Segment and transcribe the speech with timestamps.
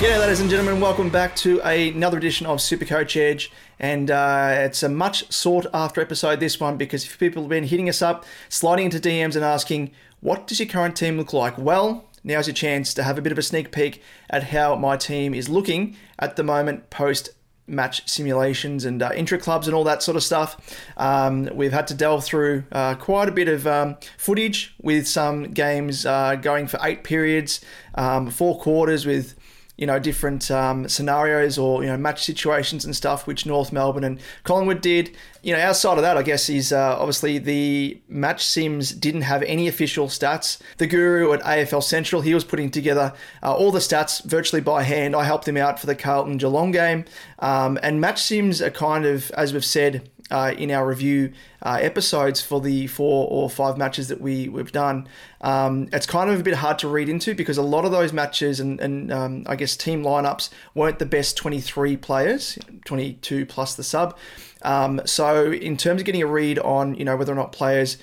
[0.00, 0.80] G'day, ladies and gentlemen.
[0.80, 3.52] Welcome back to another edition of Supercoach Edge.
[3.78, 7.64] And uh, it's a much sought after episode, this one, because if people have been
[7.64, 11.58] hitting us up, sliding into DMs and asking, what does your current team look like?
[11.58, 14.96] Well, now's your chance to have a bit of a sneak peek at how my
[14.96, 17.28] team is looking at the moment post
[17.66, 20.78] match simulations and uh, intra clubs and all that sort of stuff.
[20.96, 25.52] Um, we've had to delve through uh, quite a bit of um, footage with some
[25.52, 27.60] games uh, going for eight periods,
[27.94, 29.34] um, four quarters with
[29.80, 34.04] you know different um, scenarios or you know match situations and stuff, which North Melbourne
[34.04, 35.16] and Collingwood did.
[35.42, 39.42] You know, outside of that, I guess is uh, obviously the match sims didn't have
[39.44, 40.60] any official stats.
[40.76, 44.82] The guru at AFL Central, he was putting together uh, all the stats virtually by
[44.82, 45.16] hand.
[45.16, 47.06] I helped him out for the Carlton Geelong game,
[47.38, 51.78] um, and match sims are kind of, as we've said, uh, in our review uh,
[51.80, 55.08] episodes for the four or five matches that we, we've done.
[55.40, 58.12] Um, it's kind of a bit hard to read into because a lot of those
[58.12, 63.74] matches and, and um, I guess team lineups weren't the best 23 players, 22 plus
[63.74, 64.16] the sub.
[64.62, 67.96] Um, so in terms of getting a read on you know whether or not players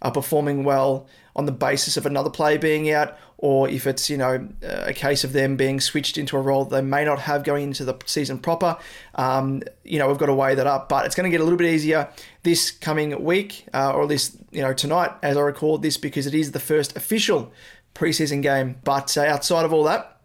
[0.00, 4.16] are performing well on the basis of another player being out, or if it's you
[4.16, 7.64] know a case of them being switched into a role they may not have going
[7.64, 8.76] into the season proper.
[9.14, 11.44] Um, you know we've got to weigh that up, but it's going to get a
[11.44, 12.08] little bit easier
[12.42, 16.26] this coming week, uh, or at least you know tonight as I record this because
[16.26, 17.52] it is the first official
[17.94, 18.76] preseason game.
[18.84, 20.20] But uh, outside of all that,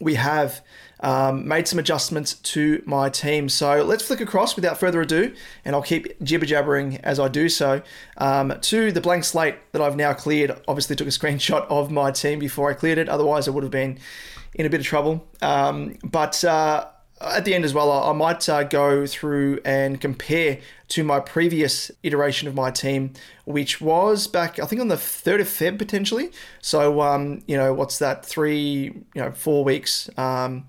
[0.00, 0.62] we have
[1.00, 3.48] um, made some adjustments to my team.
[3.48, 5.34] So let's flick across without further ado,
[5.64, 7.82] and I'll keep jibber jabbering as I do so,
[8.18, 10.52] um, to the blank slate that I've now cleared.
[10.68, 13.72] Obviously, took a screenshot of my team before I cleared it, otherwise, I would have
[13.72, 13.98] been
[14.54, 15.26] in a bit of trouble.
[15.42, 16.86] Um, but uh,
[17.20, 20.58] at the end as well, I, might uh, go through and compare
[20.88, 23.12] to my previous iteration of my team,
[23.44, 26.30] which was back, I think, on the 3rd of Feb potentially.
[26.60, 28.24] So, um, you know, what's that?
[28.24, 30.08] Three, you know, four weeks.
[30.16, 30.66] Um,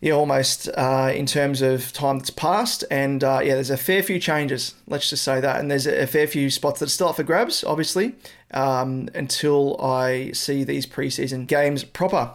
[0.00, 2.84] yeah, almost uh, in terms of time that's passed.
[2.90, 5.60] And uh, yeah, there's a fair few changes, let's just say that.
[5.60, 8.14] And there's a fair few spots that are still up for grabs, obviously,
[8.52, 12.34] um, until I see these preseason games proper.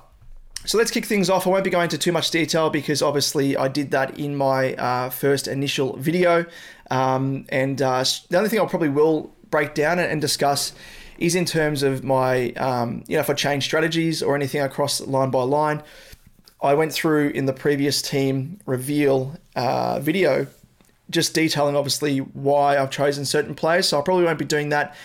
[0.65, 1.47] So let's kick things off.
[1.47, 4.75] I won't be going into too much detail because obviously I did that in my
[4.75, 6.45] uh, first initial video.
[6.91, 10.73] Um, and uh, the only thing I probably will break down and discuss
[11.17, 15.01] is in terms of my, um, you know, if I change strategies or anything across
[15.01, 15.83] line by line.
[16.61, 20.45] I went through in the previous team reveal uh, video,
[21.09, 23.89] just detailing obviously why I've chosen certain players.
[23.89, 24.95] So I probably won't be doing that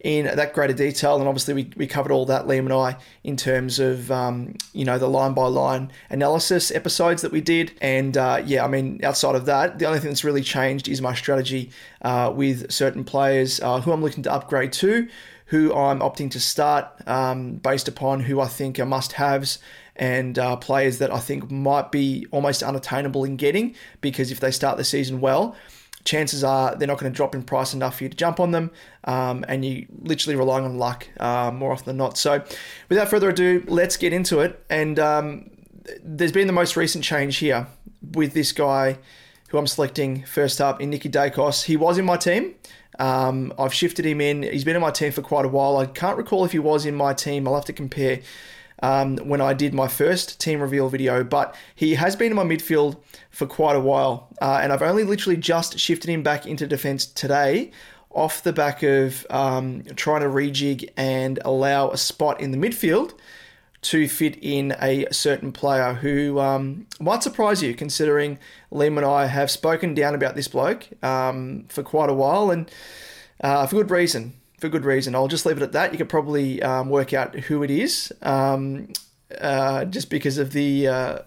[0.00, 1.18] in that greater detail.
[1.18, 4.84] And obviously, we, we covered all that, Liam and I, in terms of, um, you
[4.84, 7.72] know, the line by line analysis episodes that we did.
[7.80, 11.02] And uh, yeah, I mean, outside of that, the only thing that's really changed is
[11.02, 11.70] my strategy
[12.02, 15.08] uh, with certain players uh, who I'm looking to upgrade to,
[15.46, 19.58] who I'm opting to start um, based upon who I think are must haves
[19.96, 24.52] and uh, players that I think might be almost unattainable in getting because if they
[24.52, 25.56] start the season well,
[26.08, 28.50] chances are they're not going to drop in price enough for you to jump on
[28.50, 28.70] them,
[29.04, 32.16] um, and you're literally relying on luck uh, more often than not.
[32.16, 32.42] So,
[32.88, 34.64] without further ado, let's get into it.
[34.70, 35.50] And um,
[36.02, 37.66] there's been the most recent change here
[38.14, 38.98] with this guy
[39.50, 41.64] who I'm selecting first up in Nicky Daicos.
[41.64, 42.54] He was in my team.
[42.98, 44.42] Um, I've shifted him in.
[44.42, 45.76] He's been in my team for quite a while.
[45.76, 47.46] I can't recall if he was in my team.
[47.46, 48.20] I'll have to compare
[48.82, 52.44] um, when I did my first team reveal video, but he has been in my
[52.44, 52.96] midfield
[53.30, 57.06] for quite a while, uh, and I've only literally just shifted him back into defence
[57.06, 57.70] today
[58.10, 63.14] off the back of um, trying to rejig and allow a spot in the midfield
[63.80, 68.38] to fit in a certain player who um, might surprise you, considering
[68.72, 72.70] Liam and I have spoken down about this bloke um, for quite a while and
[73.40, 75.14] uh, for good reason for good reason.
[75.14, 75.92] I'll just leave it at that.
[75.92, 78.92] You could probably um, work out who it is, um,
[79.40, 81.18] uh, just because of the uh,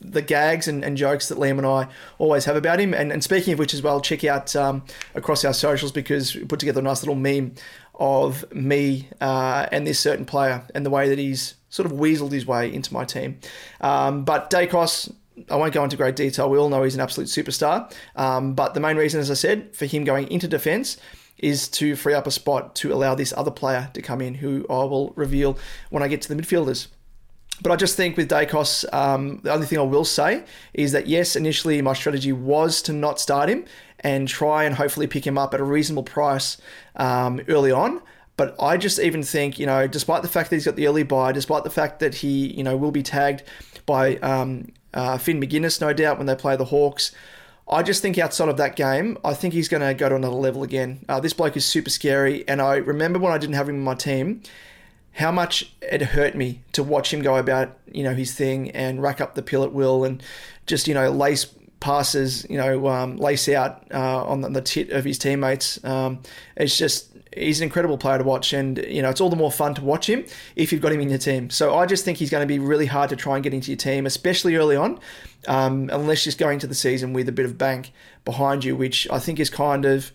[0.00, 1.86] the gags and, and, jokes that Liam and I
[2.18, 2.92] always have about him.
[2.92, 4.82] And, and speaking of which, as well, check out um,
[5.14, 7.54] across our socials because we put together a nice little meme
[7.94, 12.32] of me uh, and this certain player and the way that he's sort of weaseled
[12.32, 13.38] his way into my team.
[13.80, 15.14] Um, but Daicos,
[15.48, 16.50] I won't go into great detail.
[16.50, 17.92] We all know he's an absolute superstar.
[18.16, 20.96] Um, but the main reason, as I said, for him going into defence
[21.42, 24.64] is to free up a spot to allow this other player to come in, who
[24.70, 25.58] I will reveal
[25.90, 26.88] when I get to the midfielders.
[27.62, 31.06] But I just think with Daicos, um, the only thing I will say is that
[31.06, 33.66] yes, initially my strategy was to not start him
[34.00, 36.56] and try and hopefully pick him up at a reasonable price
[36.96, 38.00] um, early on.
[38.38, 41.02] But I just even think, you know, despite the fact that he's got the early
[41.02, 43.42] buy, despite the fact that he, you know, will be tagged
[43.84, 47.12] by um, uh, Finn Maginness, no doubt, when they play the Hawks.
[47.72, 50.34] I just think outside of that game, I think he's going to go to another
[50.34, 51.04] level again.
[51.08, 53.84] Uh, this bloke is super scary, and I remember when I didn't have him in
[53.84, 54.42] my team,
[55.12, 59.00] how much it hurt me to watch him go about, you know, his thing and
[59.00, 60.20] rack up the pill at will and
[60.66, 61.46] just, you know, lace
[61.78, 65.82] passes, you know, um, lace out uh, on the tit of his teammates.
[65.84, 66.20] Um,
[66.56, 69.52] it's just he's an incredible player to watch, and you know it's all the more
[69.52, 70.24] fun to watch him
[70.56, 71.50] if you've got him in your team.
[71.50, 73.70] So I just think he's going to be really hard to try and get into
[73.70, 74.98] your team, especially early on,
[75.46, 77.92] um, unless you're going to the season with a bit of bank
[78.24, 80.12] behind you, which I think is kind of.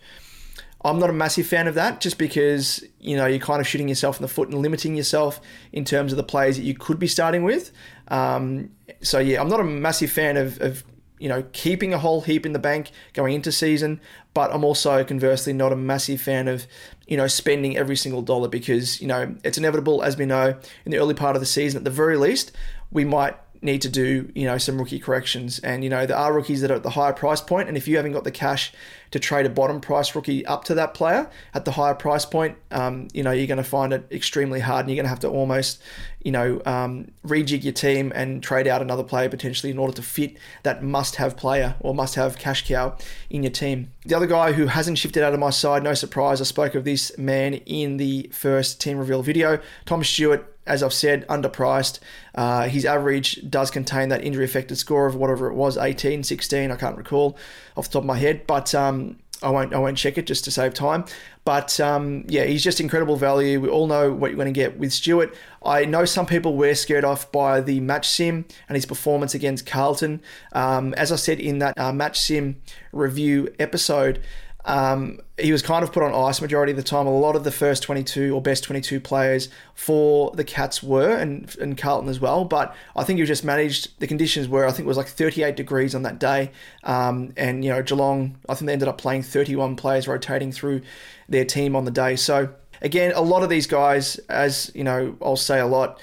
[0.84, 3.88] I'm not a massive fan of that, just because you know you're kind of shooting
[3.88, 5.40] yourself in the foot and limiting yourself
[5.72, 7.72] in terms of the players that you could be starting with.
[8.08, 8.70] Um,
[9.00, 10.84] so yeah, I'm not a massive fan of, of
[11.18, 14.00] you know, keeping a whole heap in the bank going into season,
[14.34, 16.66] but I'm also conversely not a massive fan of,
[17.06, 20.92] you know, spending every single dollar because, you know, it's inevitable, as we know, in
[20.92, 22.52] the early part of the season, at the very least,
[22.90, 25.58] we might need to do, you know, some rookie corrections.
[25.60, 27.88] And, you know, there are rookies that are at the higher price point, and if
[27.88, 28.72] you haven't got the cash
[29.10, 32.56] to trade a bottom price rookie up to that player at the higher price point,
[32.70, 35.20] um, you know, you're going to find it extremely hard and you're going to have
[35.20, 35.80] to almost,
[36.22, 40.02] you know, um, rejig your team and trade out another player potentially in order to
[40.02, 42.96] fit that must have player or must have cash cow
[43.30, 43.90] in your team.
[44.04, 46.84] The other guy who hasn't shifted out of my side, no surprise, I spoke of
[46.84, 52.00] this man in the first team reveal video, Tom Stewart as I've said, underpriced.
[52.34, 56.70] Uh, his average does contain that injury affected score of whatever it was, 18, 16,
[56.70, 57.36] I can't recall
[57.76, 60.44] off the top of my head, but um, I won't I won't check it just
[60.44, 61.04] to save time.
[61.44, 63.60] But um, yeah, he's just incredible value.
[63.60, 65.34] We all know what you're going to get with Stewart.
[65.64, 69.66] I know some people were scared off by the match sim and his performance against
[69.66, 70.22] Carlton.
[70.52, 72.60] Um, as I said in that uh, match sim
[72.92, 74.22] review episode,
[74.66, 77.06] um, he was kind of put on ice majority of the time.
[77.06, 81.54] A lot of the first 22 or best 22 players for the Cats were, and,
[81.60, 82.44] and Carlton as well.
[82.44, 85.54] But I think he just managed, the conditions were, I think it was like 38
[85.54, 86.50] degrees on that day.
[86.82, 90.82] Um, and, you know, Geelong, I think they ended up playing 31 players rotating through
[91.28, 92.16] their team on the day.
[92.16, 92.48] So,
[92.82, 96.00] again, a lot of these guys, as, you know, I'll say a lot,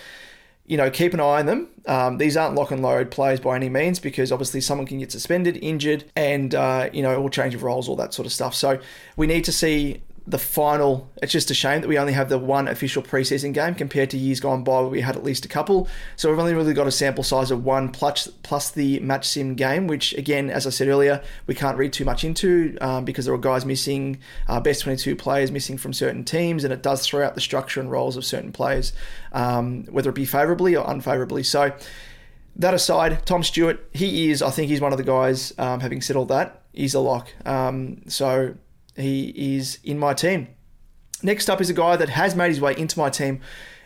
[0.65, 1.67] you know, keep an eye on them.
[1.85, 5.11] Um, these aren't lock and load players by any means because obviously someone can get
[5.11, 8.55] suspended, injured, and uh, you know, all change of roles, all that sort of stuff.
[8.55, 8.79] So
[9.17, 11.09] we need to see the final.
[11.21, 14.17] It's just a shame that we only have the one official preseason game compared to
[14.17, 15.87] years gone by where we had at least a couple.
[16.15, 19.55] So we've only really got a sample size of one plus plus the match sim
[19.55, 23.25] game, which again, as I said earlier, we can't read too much into um, because
[23.25, 27.05] there are guys missing, uh, best 22 players missing from certain teams, and it does
[27.05, 28.93] throw out the structure and roles of certain players,
[29.33, 31.43] um, whether it be favourably or unfavourably.
[31.43, 31.73] So.
[32.55, 36.03] That aside, Tom Stewart, he is, I think he's one of the guys, um, having
[36.03, 37.29] said all that, he's a lock.
[37.47, 38.53] Um, so
[38.95, 40.47] he is in my team.
[41.21, 43.41] Next up is a guy that has made his way into my team,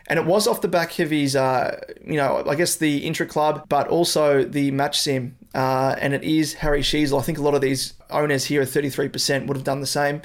[0.08, 3.26] and it was off the back of his, uh, you know, I guess the intra
[3.26, 7.20] club, but also the match sim, uh, and it is Harry Sheezel.
[7.20, 10.22] I think a lot of these owners here at 33% would have done the same.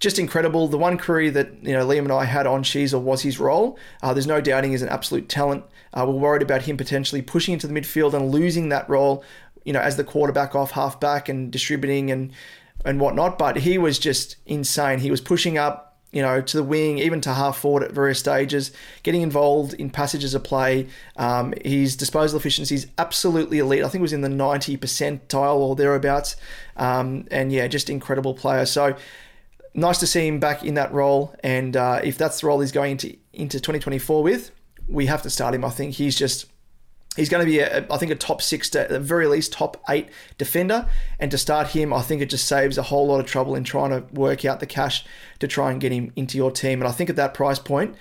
[0.00, 0.66] Just incredible.
[0.66, 3.78] The one query that you know Liam and I had on Sheezel was his role.
[4.02, 5.64] Uh, there's no doubting he's an absolute talent.
[5.92, 9.22] Uh, we're worried about him potentially pushing into the midfield and losing that role,
[9.64, 12.32] you know, as the quarterback off half back and distributing and
[12.84, 13.38] and whatnot.
[13.38, 14.98] But he was just insane.
[15.00, 18.18] He was pushing up, you know, to the wing, even to half forward at various
[18.18, 18.72] stages,
[19.02, 20.88] getting involved in passages of play.
[21.16, 23.84] Um, his disposal efficiency is absolutely elite.
[23.84, 26.36] I think it was in the 90 percentile or thereabouts.
[26.76, 28.66] Um, and yeah, just incredible player.
[28.66, 28.96] So
[29.74, 31.34] nice to see him back in that role.
[31.42, 34.50] And uh, if that's the role he's going into into 2024 with,
[34.88, 35.64] we have to start him.
[35.64, 36.46] I think he's just
[37.16, 39.52] He's going to be, a, I think, a top six, to, at the very least,
[39.52, 40.86] top eight defender.
[41.18, 43.64] And to start him, I think it just saves a whole lot of trouble in
[43.64, 45.04] trying to work out the cash
[45.40, 46.80] to try and get him into your team.
[46.80, 47.96] And I think at that price point,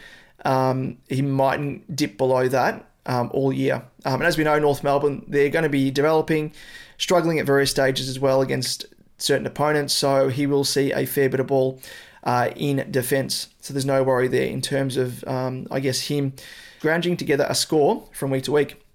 [0.46, 3.84] um, he mightn't dip below that um, all year.
[4.06, 6.54] Um, and as we know, North Melbourne, they're going to be developing,
[7.00, 8.86] struggling at various stages as well against
[9.18, 9.94] certain opponents.
[9.94, 11.82] So he will see a fair bit of ball
[12.24, 13.50] uh, in defence.
[13.60, 16.34] So there's no worry there in terms of, um, I guess, him
[16.80, 18.86] grounding together a score from week to week.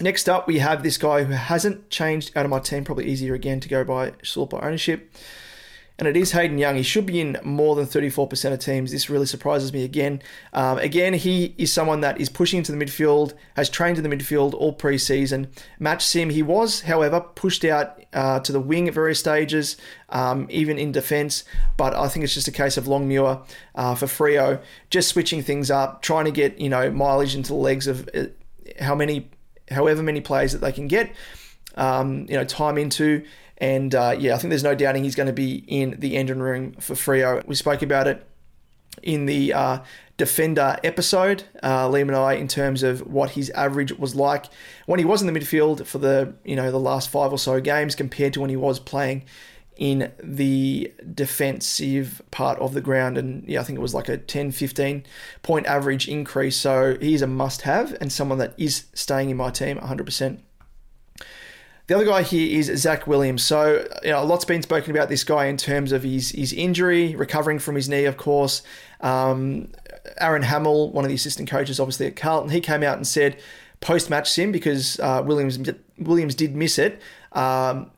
[0.00, 2.84] Next up, we have this guy who hasn't changed out of my team.
[2.84, 5.12] Probably easier again to go by sort by ownership.
[5.98, 6.76] and it is Hayden Young.
[6.76, 8.92] He should be in more than 34% of teams.
[8.92, 10.22] This really surprises me again.
[10.52, 14.16] Um, again, he is someone that is pushing into the midfield, has trained in the
[14.16, 15.48] midfield all preseason.
[15.80, 19.76] Match sim, he was, however, pushed out uh, to the wing at various stages,
[20.10, 21.42] um, even in defence.
[21.76, 23.40] But I think it's just a case of Longmuir
[23.74, 27.58] uh, for Freo, just switching things up, trying to get you know mileage into the
[27.58, 28.26] legs of uh,
[28.80, 29.30] how many,
[29.70, 31.12] however many players that they can get,
[31.76, 33.24] um, you know, time into.
[33.58, 36.42] And uh, yeah, I think there's no doubting he's going to be in the engine
[36.42, 37.44] room for Freo.
[37.46, 38.24] We spoke about it
[39.02, 39.78] in the uh,
[40.16, 44.46] defender episode, uh, Liam and I, in terms of what his average was like
[44.86, 47.60] when he was in the midfield for the you know the last five or so
[47.60, 49.24] games compared to when he was playing
[49.78, 54.18] in the defensive part of the ground and yeah I think it was like a
[54.18, 55.04] 10 15
[55.42, 59.50] point average increase so he's a must have and someone that is staying in my
[59.50, 60.40] team 100%
[61.86, 63.42] the other guy here is Zac Williams.
[63.42, 66.52] So, you know, a lot's been spoken about this guy in terms of his, his
[66.52, 68.60] injury, recovering from his knee, of course.
[69.00, 69.72] Um,
[70.20, 73.38] Aaron Hamill, one of the assistant coaches, obviously at Carlton, he came out and said
[73.80, 75.58] post match sim because uh, Williams
[75.98, 77.00] Williams did miss it.
[77.32, 77.90] Um,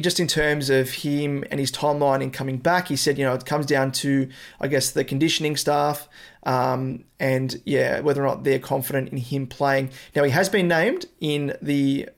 [0.00, 3.34] just in terms of him and his timeline in coming back, he said, you know,
[3.34, 4.28] it comes down to,
[4.60, 6.08] I guess, the conditioning staff
[6.44, 9.90] um, and, yeah, whether or not they're confident in him playing.
[10.14, 12.08] Now, he has been named in the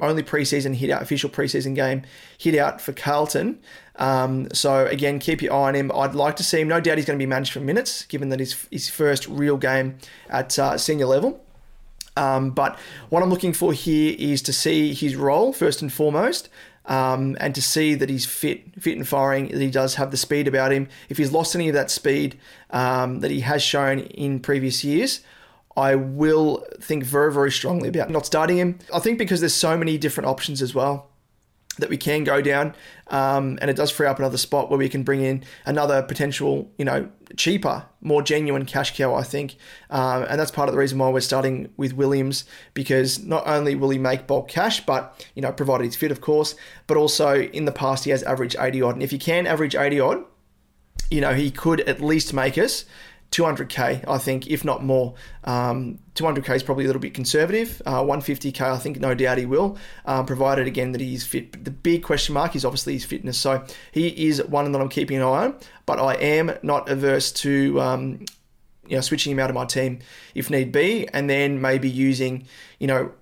[0.00, 2.02] only preseason hit out, official preseason game
[2.36, 3.60] hit out for Carlton.
[3.96, 5.92] Um, so again, keep your eye on him.
[5.94, 6.68] I'd like to see him.
[6.68, 9.56] No doubt he's going to be managed for minutes, given that his his first real
[9.56, 11.44] game at uh, senior level.
[12.16, 12.78] Um, but
[13.08, 16.48] what I'm looking for here is to see his role first and foremost,
[16.86, 19.48] um, and to see that he's fit, fit and firing.
[19.48, 20.88] That he does have the speed about him.
[21.08, 22.38] If he's lost any of that speed
[22.70, 25.20] um, that he has shown in previous years,
[25.76, 28.78] I will think very, very strongly about not starting him.
[28.92, 31.11] I think because there's so many different options as well
[31.78, 32.74] that we can go down,
[33.08, 36.70] um, and it does free up another spot where we can bring in another potential,
[36.76, 39.14] you know, cheaper, more genuine cash cow.
[39.14, 39.56] I think,
[39.90, 43.74] um, and that's part of the reason why we're starting with Williams because not only
[43.74, 46.54] will he make bulk cash, but you know, provided he's fit, of course,
[46.86, 49.74] but also in the past he has averaged 80 odd, and if he can average
[49.74, 50.24] 80 odd,
[51.10, 52.84] you know, he could at least make us
[53.32, 55.14] 200k, I think, if not more.
[55.44, 57.82] Um, 200k is probably a little bit conservative.
[57.84, 61.64] Uh, 150k, I think, no doubt he will, um, provided again that he's fit.
[61.64, 63.38] The big question mark is obviously his fitness.
[63.38, 67.32] So he is one that I'm keeping an eye on, but I am not averse
[67.32, 67.80] to.
[67.80, 68.24] Um,
[68.88, 70.00] you know, switching him out of my team
[70.34, 72.46] if need be, and then maybe using,
[72.80, 73.12] you know,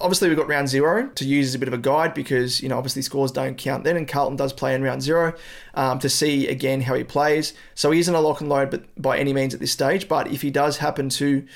[0.00, 2.68] obviously we've got round zero to use as a bit of a guide because you
[2.68, 5.34] know obviously scores don't count then and Carlton does play in round zero
[5.74, 7.54] um, to see again how he plays.
[7.74, 10.28] So he isn't a lock and load but by any means at this stage but
[10.28, 11.46] if he does happen to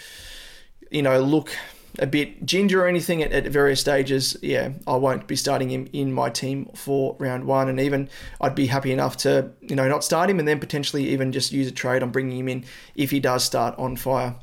[0.91, 1.53] you know look
[1.99, 5.89] a bit ginger or anything at, at various stages yeah I won't be starting him
[5.93, 7.69] in my team for round one.
[7.69, 8.09] And even
[8.41, 11.53] I'd be happy enough to you know not start him and then potentially even just
[11.53, 14.37] use a trade on bringing him in if he does start on fire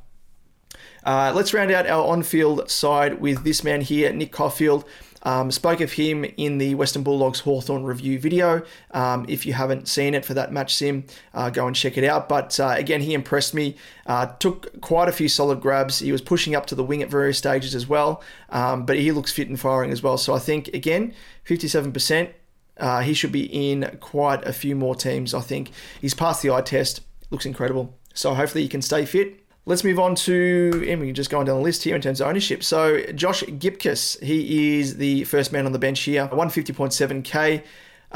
[1.07, 4.83] uh, let's round out our on field side with this man here, Nick Coffield.
[5.23, 8.61] Um, spoke of him in the Western Bulldogs Hawthorn review video.
[8.91, 12.03] Um, if you haven't seen it for that match sim, uh, go and check it
[12.03, 12.27] out.
[12.27, 13.77] But uh, again, he impressed me.
[14.05, 15.99] Uh, took quite a few solid grabs.
[15.99, 18.21] He was pushing up to the wing at various stages as well.
[18.49, 20.17] Um, but he looks fit and firing as well.
[20.17, 21.13] So I think, again,
[21.45, 22.31] 57%.
[22.75, 25.33] Uh, he should be in quite a few more teams.
[25.33, 25.71] I think
[26.01, 26.99] he's passed the eye test.
[27.31, 27.97] Looks incredible.
[28.13, 31.39] So hopefully he can stay fit Let's move on to, and we can just go
[31.39, 32.63] on down the list here in terms of ownership.
[32.63, 37.63] So Josh Gibcus, he is the first man on the bench here, 150.7k.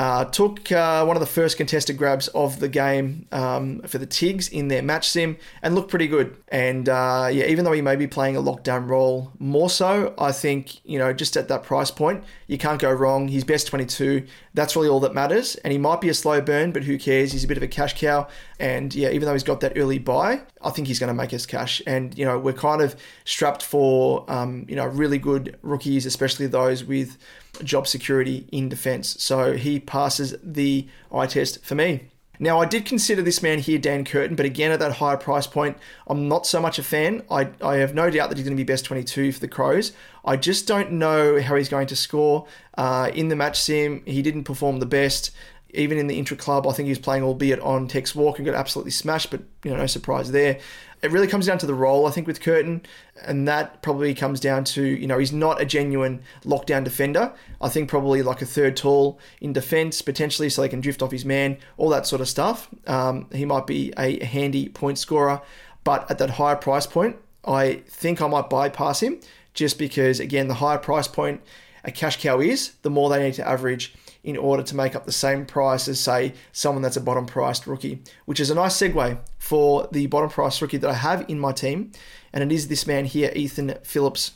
[0.01, 4.05] Uh, took uh, one of the first contested grabs of the game um, for the
[4.08, 6.36] Tigs in their match sim and looked pretty good.
[6.48, 10.31] And uh, yeah, even though he may be playing a lockdown role more so, I
[10.31, 13.27] think, you know, just at that price point, you can't go wrong.
[13.27, 14.25] He's best 22.
[14.55, 15.55] That's really all that matters.
[15.58, 17.31] And he might be a slow burn, but who cares?
[17.31, 18.27] He's a bit of a cash cow.
[18.60, 21.31] And yeah, even though he's got that early buy, I think he's going to make
[21.31, 21.79] us cash.
[21.86, 26.48] And, you know, we're kind of strapped for, um, you know, really good rookies, especially
[26.48, 27.20] those with
[27.63, 29.15] job security in defence.
[29.20, 32.08] So he passes the eye test for me.
[32.39, 35.46] Now, I did consider this man here, Dan Curtin, but again, at that higher price
[35.46, 35.77] point,
[36.08, 37.22] I'm not so much a fan.
[37.29, 39.91] I, I have no doubt that he's going to be best 22 for the Crows.
[40.25, 42.48] I just don't know how he's going to score.
[42.75, 45.29] Uh, in the match sim, he didn't perform the best.
[45.75, 48.46] Even in the intra club, I think he was playing, albeit on Tex Walk, and
[48.46, 50.60] got absolutely smashed, but you know, no surprise there
[51.01, 52.81] it really comes down to the role, I think, with Curtin,
[53.24, 57.34] and that probably comes down to you know he's not a genuine lockdown defender.
[57.60, 61.12] I think probably like a third tall in defence potentially, so they can drift off
[61.12, 62.70] his man, all that sort of stuff.
[62.88, 65.41] Um, he might be a handy point scorer,
[65.84, 69.20] but at that higher price point, I think I might bypass him
[69.53, 71.41] just because again the higher price point
[71.84, 73.93] a cash cow is, the more they need to average
[74.24, 77.66] in order to make up the same price as, say, someone that's a bottom priced
[77.66, 81.40] rookie, which is a nice segue for the bottom priced rookie that I have in
[81.40, 81.92] my team.
[82.32, 84.34] And it is this man here, Ethan Phillips.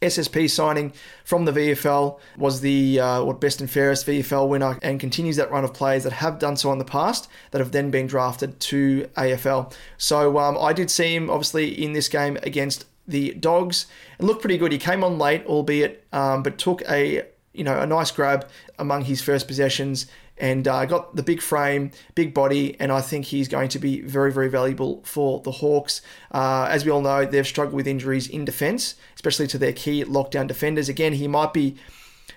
[0.00, 4.98] SSP signing from the VFL was the uh, what best and fairest VFL winner and
[4.98, 7.90] continues that run of players that have done so in the past that have then
[7.90, 9.74] been drafted to AFL.
[9.98, 13.86] So um, I did see him obviously in this game against the Dogs
[14.18, 14.72] and looked pretty good.
[14.72, 19.04] He came on late, albeit, um, but took a you know a nice grab among
[19.04, 20.06] his first possessions
[20.40, 24.00] and uh, got the big frame, big body, and I think he's going to be
[24.00, 26.00] very, very valuable for the Hawks.
[26.32, 30.02] Uh, as we all know, they've struggled with injuries in defence, especially to their key
[30.02, 30.88] lockdown defenders.
[30.88, 31.76] Again, he might be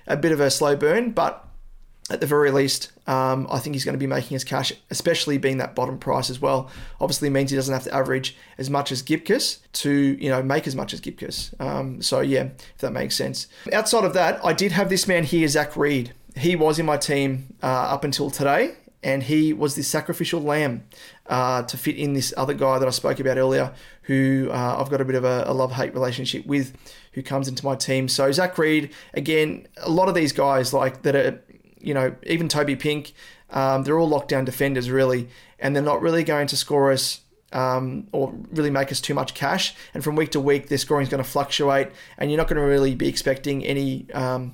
[0.05, 1.47] a bit of a slow burn, but
[2.09, 5.37] at the very least, um, I think he's going to be making his cash, especially
[5.37, 6.69] being that bottom price as well.
[6.99, 10.67] Obviously, means he doesn't have to average as much as Gibcus to you know make
[10.67, 11.53] as much as Gibcus.
[11.59, 13.47] Um, so yeah, if that makes sense.
[13.71, 16.13] Outside of that, I did have this man here, Zach Reid.
[16.35, 20.83] he was in my team uh, up until today, and he was the sacrificial lamb
[21.27, 24.89] uh, to fit in this other guy that I spoke about earlier, who uh, I've
[24.89, 26.75] got a bit of a, a love hate relationship with,
[27.13, 28.07] who comes into my team.
[28.07, 31.41] So Zach Reid, again, a lot of these guys like that are,
[31.83, 33.13] you know, even Toby Pink,
[33.49, 37.19] um, they're all lockdown defenders really, and they're not really going to score us.
[37.51, 39.75] Um, or really make us too much cash.
[39.93, 42.59] And from week to week, their scoring is going to fluctuate, and you're not going
[42.59, 44.53] to really be expecting any um,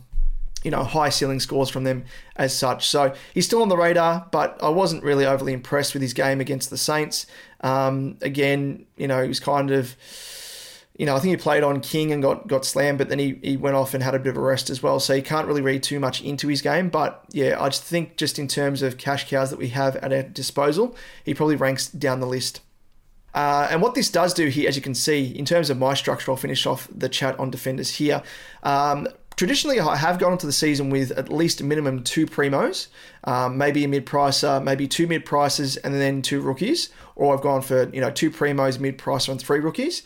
[0.63, 2.03] you know, high ceiling scores from them
[2.35, 2.87] as such.
[2.87, 6.41] So he's still on the radar, but I wasn't really overly impressed with his game
[6.41, 7.25] against the Saints.
[7.61, 9.95] Um, again, you know, he was kind of,
[10.99, 13.39] you know, I think he played on King and got got slammed, but then he,
[13.41, 14.99] he went off and had a bit of a rest as well.
[14.99, 16.89] So you can't really read too much into his game.
[16.89, 20.11] But yeah, I just think just in terms of cash cows that we have at
[20.11, 22.59] our disposal, he probably ranks down the list.
[23.33, 25.93] Uh, and what this does do here, as you can see, in terms of my
[25.93, 28.21] structure, I'll finish off the chat on defenders here.
[28.61, 29.07] Um,
[29.39, 32.87] Traditionally, I have gone into the season with at least a minimum two primos,
[33.23, 36.89] um, maybe a mid pricer, maybe two mid prices, and then two rookies.
[37.15, 40.03] Or I've gone for you know two primos, mid pricer, and three rookies.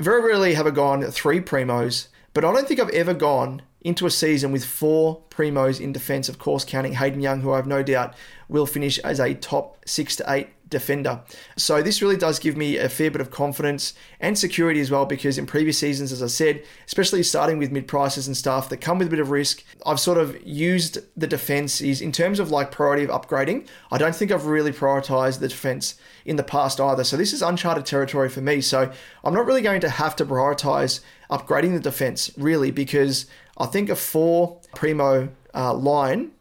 [0.00, 4.06] Very rarely have I gone three primos, but I don't think I've ever gone into
[4.06, 6.26] a season with four primos in defence.
[6.26, 8.14] Of course, counting Hayden Young, who I have no doubt
[8.48, 11.20] will finish as a top six to eight defender.
[11.56, 15.04] So this really does give me a fair bit of confidence and security as well
[15.04, 18.78] because in previous seasons, as I said, especially starting with mid prices and stuff that
[18.78, 22.38] come with a bit of risk, I've sort of used the defense is in terms
[22.38, 23.66] of like priority of upgrading.
[23.90, 27.04] I don't think I've really prioritized the defense in the past either.
[27.04, 28.60] So this is uncharted territory for me.
[28.60, 28.90] So
[29.24, 33.26] I'm not really going to have to prioritize upgrading the defense really because
[33.58, 36.32] I think a four primo uh, line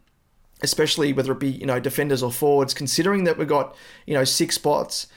[0.62, 4.24] especially whether it be you know defenders or forwards, considering that we've got you know
[4.24, 5.08] six spots,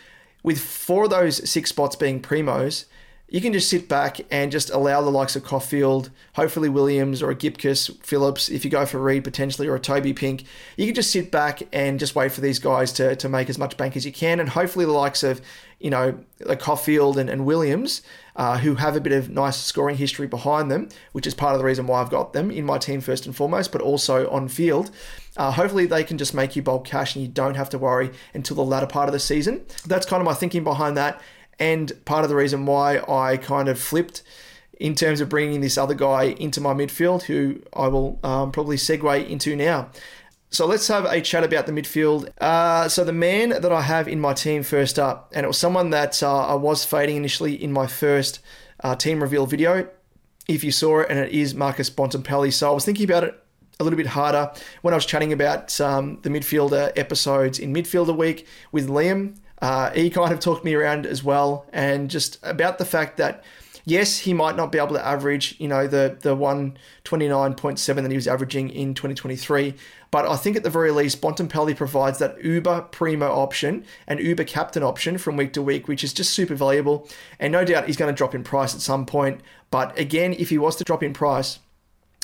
[0.42, 2.86] with four of those six spots being primos,
[3.32, 7.30] you can just sit back and just allow the likes of Coffield, hopefully Williams or
[7.30, 10.44] a Gibcus, Phillips, if you go for Reid potentially or a Toby Pink,
[10.76, 13.56] you can just sit back and just wait for these guys to, to make as
[13.56, 14.38] much bank as you can.
[14.38, 15.40] And hopefully the likes of,
[15.80, 18.02] you know, like Coffield and, and Williams,
[18.36, 21.58] uh, who have a bit of nice scoring history behind them, which is part of
[21.58, 24.48] the reason why I've got them in my team first and foremost, but also on
[24.48, 24.90] field.
[25.36, 28.10] Uh, hopefully they can just make you bulk cash and you don't have to worry
[28.34, 29.62] until the latter part of the season.
[29.86, 31.20] That's kind of my thinking behind that
[31.58, 34.22] and part of the reason why I kind of flipped
[34.80, 38.76] in terms of bringing this other guy into my midfield, who I will um, probably
[38.76, 39.90] segue into now.
[40.50, 42.30] So let's have a chat about the midfield.
[42.38, 45.56] Uh, so the man that I have in my team first up, and it was
[45.56, 48.40] someone that uh, I was fading initially in my first
[48.80, 49.88] uh, team reveal video,
[50.48, 52.52] if you saw it, and it is Marcus Bontempelli.
[52.52, 53.41] So I was thinking about it
[53.80, 58.16] a little bit harder when I was chatting about um, the midfielder episodes in Midfielder
[58.16, 59.36] Week with Liam.
[59.60, 63.44] Uh, he kind of talked me around as well, and just about the fact that
[63.84, 68.16] yes, he might not be able to average, you know, the the 129.7 that he
[68.16, 69.74] was averaging in 2023,
[70.12, 74.44] but I think at the very least, Bontempelli provides that uber primo option and uber
[74.44, 77.08] captain option from week to week, which is just super valuable.
[77.40, 79.40] And no doubt he's going to drop in price at some point.
[79.70, 81.60] But again, if he was to drop in price,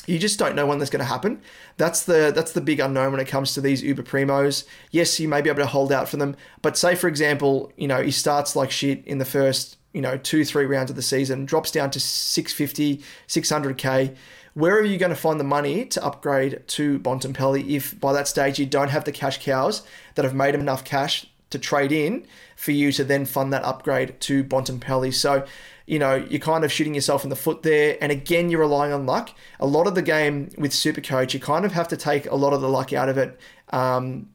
[0.09, 1.41] you just don't know when that's going to happen.
[1.77, 4.65] That's the that's the big unknown when it comes to these Uber Primos.
[4.91, 7.87] Yes, you may be able to hold out for them, but say for example, you
[7.87, 11.03] know, he starts like shit in the first, you know, 2 3 rounds of the
[11.03, 14.15] season, drops down to 650, 600k.
[14.55, 18.27] Where are you going to find the money to upgrade to Bontempelli if by that
[18.27, 19.83] stage you don't have the cash cows
[20.15, 24.19] that have made enough cash to trade in for you to then fund that upgrade
[24.21, 25.13] to Bontempelli?
[25.13, 25.45] So
[25.89, 27.97] you know, you're kind of shooting yourself in the foot there.
[27.99, 29.31] And again, you're relying on luck.
[29.59, 32.53] A lot of the game with Supercoach, you kind of have to take a lot
[32.53, 33.39] of the luck out of it.
[33.71, 34.29] Um,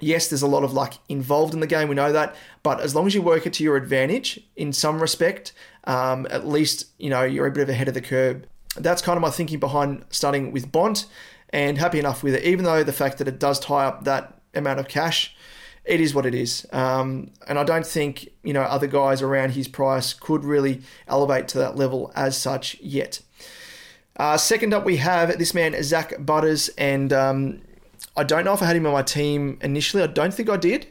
[0.00, 2.36] yes, there's a lot of luck involved in the game, we know that.
[2.62, 6.46] But as long as you work it to your advantage in some respect, um, at
[6.46, 8.44] least, you know, you're a bit of ahead of the curve.
[8.76, 11.06] That's kind of my thinking behind starting with Bont.
[11.50, 12.44] and happy enough with it.
[12.44, 15.34] Even though the fact that it does tie up that amount of cash,
[15.88, 16.66] it is what it is.
[16.70, 21.48] Um, and I don't think you know other guys around his price could really elevate
[21.48, 23.20] to that level as such yet.
[24.16, 27.62] Uh, second up, we have this man Zak Butters, and um,
[28.16, 30.02] I don't know if I had him on my team initially.
[30.02, 30.86] I don't think I did.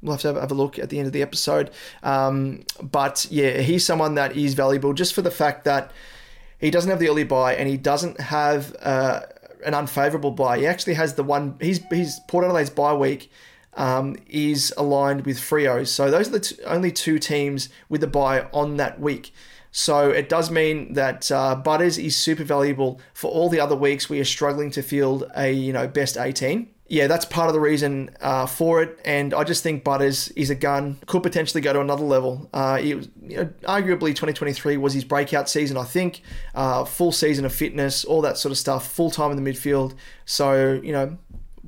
[0.00, 1.70] We'll have to have, have a look at the end of the episode.
[2.02, 5.92] Um, but yeah, he's someone that is valuable just for the fact that
[6.58, 9.20] he doesn't have the early buy and he doesn't have uh,
[9.64, 10.58] an unfavourable buy.
[10.58, 11.56] He actually has the one.
[11.60, 13.30] He's he's Port Adelaide's bye week
[13.74, 15.86] um, is aligned with Freo.
[15.86, 19.32] So those are the t- only two teams with a buy on that week.
[19.72, 24.08] So it does mean that uh, Butters is super valuable for all the other weeks
[24.08, 26.68] we are struggling to field a you know best 18.
[26.88, 30.50] Yeah, that's part of the reason uh, for it, and I just think Butters is
[30.50, 30.98] a gun.
[31.06, 32.50] Could potentially go to another level.
[32.52, 35.78] Uh, it was, you know, arguably 2023 was his breakout season.
[35.78, 36.20] I think
[36.54, 39.94] uh, full season of fitness, all that sort of stuff, full time in the midfield.
[40.26, 41.16] So you know,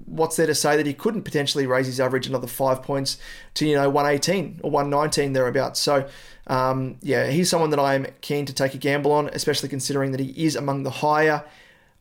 [0.06, 3.18] what's there to say that he couldn't potentially raise his average another five points
[3.54, 5.80] to you know 118 or 119 thereabouts?
[5.80, 6.08] So
[6.46, 10.12] um, yeah, he's someone that I am keen to take a gamble on, especially considering
[10.12, 11.44] that he is among the higher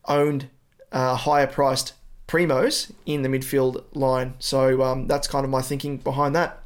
[0.06, 0.48] owned,
[0.92, 1.94] uh, higher priced
[2.28, 4.34] primos in the midfield line.
[4.38, 6.60] So um, that's kind of my thinking behind that.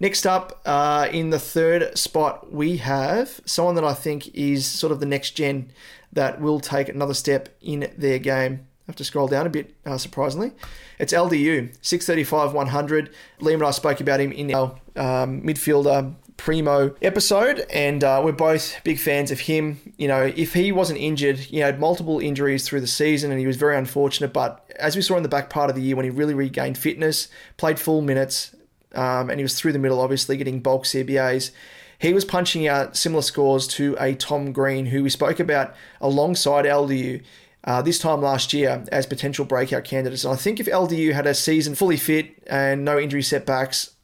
[0.00, 4.92] Next up, uh, in the third spot, we have someone that I think is sort
[4.92, 5.70] of the next gen
[6.12, 8.66] that will take another step in their game.
[8.86, 10.52] I have to scroll down a bit, uh, surprisingly.
[10.98, 13.10] It's LDU, 635 100.
[13.40, 18.32] Liam and I spoke about him in our um, midfielder primo episode, and uh, we're
[18.32, 19.80] both big fans of him.
[19.96, 23.46] You know, if he wasn't injured, he had multiple injuries through the season, and he
[23.46, 24.34] was very unfortunate.
[24.34, 26.76] But as we saw in the back part of the year, when he really regained
[26.76, 28.54] fitness, played full minutes,
[28.94, 31.52] um, and he was through the middle, obviously getting bulk CBAs.
[31.98, 36.66] He was punching out similar scores to a Tom Green, who we spoke about alongside
[36.66, 37.22] LDU.
[37.64, 40.22] Uh, this time last year as potential breakout candidates.
[40.22, 43.94] And I think if LDU had a season fully fit and no injury setbacks,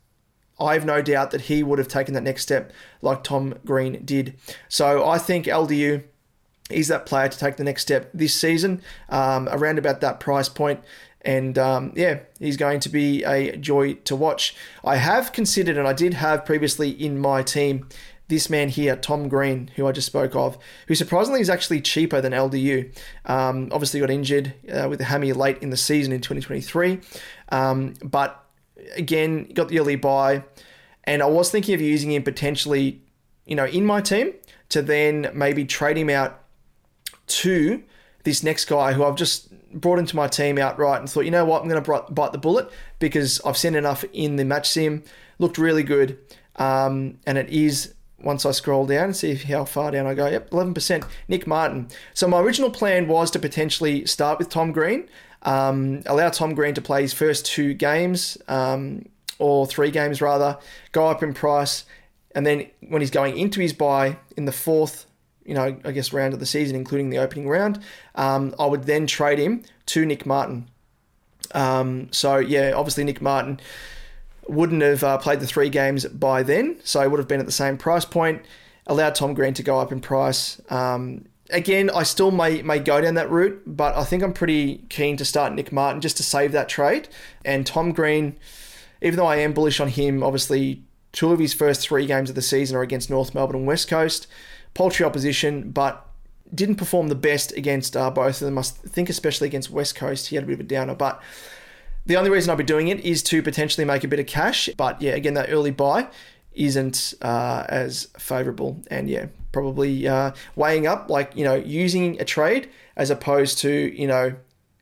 [0.58, 4.36] I've no doubt that he would have taken that next step like Tom Green did.
[4.68, 6.04] So I think LDU
[6.70, 10.48] is that player to take the next step this season um, around about that price
[10.48, 10.80] point.
[11.22, 14.54] And um, yeah, he's going to be a joy to watch.
[14.84, 17.88] I have considered, and I did have previously in my team,
[18.30, 22.20] this man here, Tom Green, who I just spoke of, who surprisingly is actually cheaper
[22.20, 22.96] than LDU.
[23.26, 27.00] Um, obviously got injured uh, with a hammy late in the season in 2023,
[27.50, 28.42] um, but
[28.96, 30.44] again got the early buy,
[31.04, 33.02] and I was thinking of using him potentially,
[33.44, 34.32] you know, in my team
[34.70, 36.42] to then maybe trade him out
[37.26, 37.82] to
[38.24, 41.44] this next guy who I've just brought into my team outright and thought, you know
[41.44, 45.04] what, I'm going to bite the bullet because I've seen enough in the match sim,
[45.38, 46.18] looked really good,
[46.56, 50.26] um, and it is once I scroll down and see how far down I go.
[50.26, 51.04] Yep, 11%.
[51.28, 51.88] Nic Martin.
[52.14, 55.08] So my original plan was to potentially start with Tom Green,
[55.42, 59.06] um, allow Tom Green to play his first two games, um,
[59.38, 60.58] or three games rather,
[60.92, 61.84] go up in price,
[62.34, 65.06] and then when he's going into his buy in the fourth,
[65.44, 67.80] you know, I guess round of the season, including the opening round,
[68.14, 70.68] um, I would then trade him to Nic Martin.
[71.52, 73.60] Um, so yeah, obviously Nic Martin
[74.50, 77.52] wouldn't have uh, played the three games by then, so would have been at the
[77.52, 78.44] same price point.
[78.86, 80.60] Allowed Tom Green to go up in price.
[80.70, 84.78] Um, again, I still may may go down that route, but I think I'm pretty
[84.88, 87.08] keen to start Nic Martin just to save that trade.
[87.44, 88.36] And Tom Green,
[89.00, 90.82] even though I am bullish on him, obviously
[91.12, 93.88] two of his first three games of the season are against North Melbourne and West
[93.88, 94.26] Coast,
[94.74, 96.06] paltry opposition, but
[96.52, 98.58] didn't perform the best against uh, both of them.
[98.58, 101.22] I think especially against West Coast, he had a bit of a downer, but
[102.10, 104.68] the only reason I'll be doing it is to potentially make a bit of cash.
[104.76, 106.08] But yeah, again, that early buy
[106.52, 108.82] isn't uh, as favorable.
[108.90, 113.70] And yeah, probably uh, weighing up, like, you know, using a trade as opposed to,
[113.70, 114.34] you know,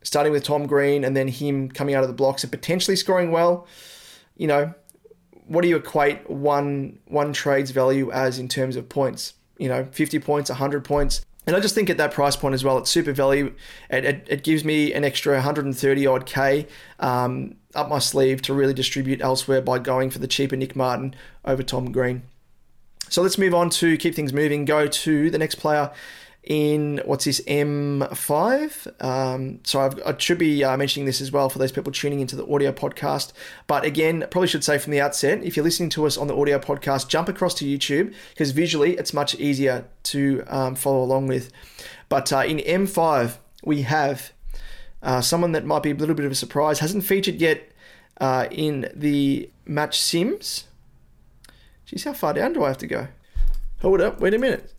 [0.02, 3.30] starting with Tom Green and then him coming out of the blocks and potentially scoring
[3.30, 3.66] well.
[4.38, 4.74] You know,
[5.46, 9.34] what do you equate one one trade's value as in terms of points?
[9.58, 11.26] You know, 50 points, 100 points.
[11.48, 13.54] And I just think at that price point as well, it's super value.
[13.88, 16.66] It, it, it gives me an extra 130 odd K
[17.00, 21.14] um, up my sleeve to really distribute elsewhere by going for the cheaper Nic Martin
[21.46, 22.20] over Tom Green.
[23.08, 24.66] So let's move on to keep things moving.
[24.66, 25.90] Go to the next player
[26.48, 29.04] in what's this M5.
[29.04, 32.20] Um, so I've, i should be uh, mentioning this as well for those people tuning
[32.20, 33.32] into the audio podcast.
[33.66, 36.34] But again, probably should say from the outset, if you're listening to us on the
[36.34, 41.26] audio podcast, jump across to YouTube because visually it's much easier to um, follow along
[41.26, 41.52] with.
[42.08, 44.32] But uh, in M5 we have
[45.02, 47.70] uh, someone that might be a little bit of a surprise, hasn't featured yet
[48.22, 50.64] uh, in the match sims.
[51.84, 53.08] Geez, how far down do I have to go?
[53.82, 54.72] Hold up, wait a minute.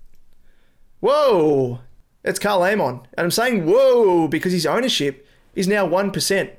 [1.00, 1.80] Whoa!
[2.26, 3.08] It's Karl Amon.
[3.18, 6.52] And I'm saying whoa because his ownership is now 1%.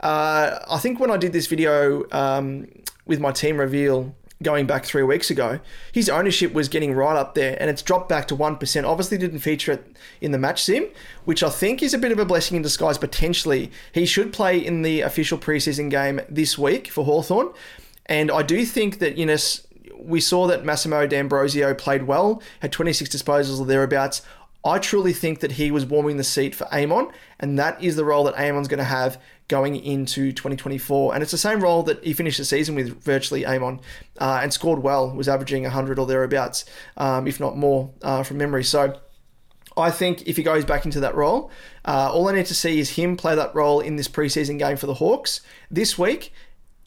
[0.00, 2.68] Uh, I think when I did this video um,
[3.06, 5.60] with my team reveal going back three weeks ago,
[5.92, 8.88] his ownership was getting right up there and it's dropped back to 1%.
[8.88, 10.88] Obviously, didn't feature it in the match sim,
[11.26, 13.70] which I think is a bit of a blessing in disguise potentially.
[13.92, 17.52] He should play in the official preseason game this week for Hawthorn,
[18.06, 19.36] And I do think that, know,
[20.04, 24.22] we saw that Massimo D'Ambrosio played well, had 26 disposals or thereabouts.
[24.64, 27.08] I truly think that he was warming the seat for Amon,
[27.40, 31.14] and that is the role that Amon's going to have going into 2024.
[31.14, 33.80] And it's the same role that he finished the season with virtually Amon
[34.20, 36.64] uh, and scored well, was averaging 100 or thereabouts,
[36.96, 38.62] um, if not more uh, from memory.
[38.62, 39.00] So
[39.76, 41.50] I think if he goes back into that role,
[41.84, 44.76] uh, all I need to see is him play that role in this preseason game
[44.76, 46.32] for the Hawks this week,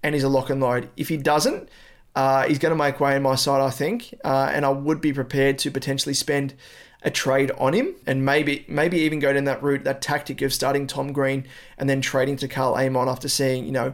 [0.01, 0.89] and he's a lock and load.
[0.95, 1.69] If he doesn't,
[2.15, 5.01] uh, he's going to make way in my side, I think, uh, and I would
[5.01, 6.53] be prepared to potentially spend
[7.01, 10.51] a trade on him and maybe maybe even go down that route, that tactic of
[10.51, 11.45] starting Tom Green
[11.77, 13.93] and then trading to Karl Amon after seeing you know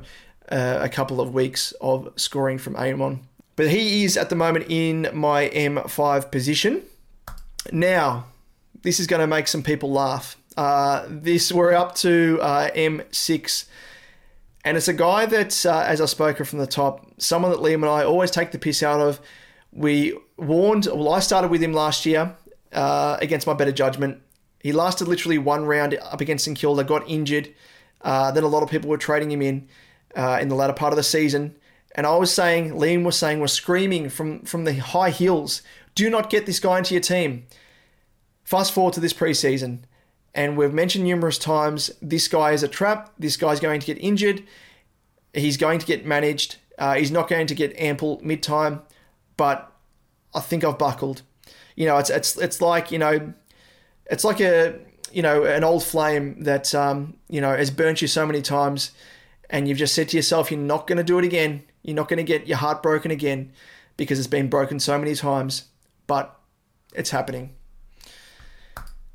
[0.50, 3.28] uh, a couple of weeks of scoring from Amon.
[3.58, 6.84] But he is at the moment in my M5 position.
[7.72, 8.28] Now,
[8.82, 10.38] this is going to make some people laugh.
[10.56, 13.66] Uh, this we're up to uh, M6
[14.64, 17.76] and it's a guy that, uh, as I spoke from the top, someone that Liam
[17.76, 19.20] and I always take the piss out of.
[19.74, 22.36] We warned, well, I started with him last year
[22.74, 24.22] uh, against my better judgment.
[24.60, 27.54] He lasted literally one round up against St Kilda, got injured.
[28.02, 29.68] Uh, then a lot of people were trading him in
[30.16, 31.56] uh, in the latter part of the season.
[31.96, 35.62] And I was saying, Liam was saying, we're screaming from, from the high hills,
[35.96, 37.46] do not get this guy into your team.
[38.44, 39.80] Fast forward to this preseason.
[40.34, 43.12] And we've mentioned numerous times this guy is a trap.
[43.20, 44.44] This guy's going to get injured.
[45.34, 46.58] He's going to get managed.
[46.78, 48.82] Uh, he's not going to get ample mid time.
[49.38, 49.72] But
[50.34, 51.24] I think I've buckled.
[51.76, 53.34] You know, it's it's it's like you know,
[54.06, 54.80] it's like a
[55.12, 58.92] you know an old flame that um, you know has burnt you so many times,
[59.50, 61.64] and you've just said to yourself, you're not going to do it again.
[61.84, 63.52] You're not going to get your heart broken again
[63.98, 65.66] because it's been broken so many times.
[66.08, 66.38] But
[66.94, 67.54] it's happening.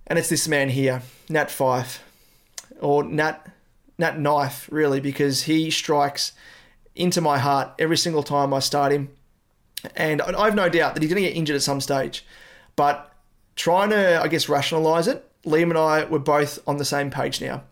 [0.06, 1.98] And it's this man here, Nat Fyfe,
[2.80, 3.50] or Nat
[3.98, 6.32] Nat Knife, really, because he strikes
[6.94, 9.10] into my heart every single time I start him.
[9.94, 12.24] And I've no doubt that he's going to get injured at some stage.
[12.74, 13.12] But
[13.54, 17.40] trying to, I guess, rationalize it, Liam and I were both on the same page
[17.40, 17.62] now.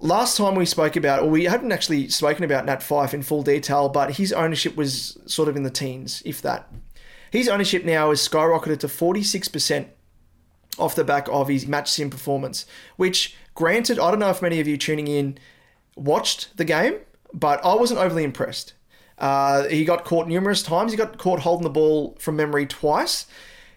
[0.00, 3.42] Last time we spoke about, or we hadn't actually spoken about Nat Fyfe in full
[3.42, 6.70] detail, but his ownership was sort of in the teens, if that.
[7.30, 9.88] His ownership now is skyrocketed to 46%
[10.78, 14.60] off the back of his match sim performance, which, granted, I don't know if many
[14.60, 15.38] of you tuning in
[15.96, 16.96] watched the game,
[17.32, 18.74] but I wasn't overly impressed.
[19.18, 20.92] Uh, he got caught numerous times.
[20.92, 23.26] He got caught holding the ball from memory twice.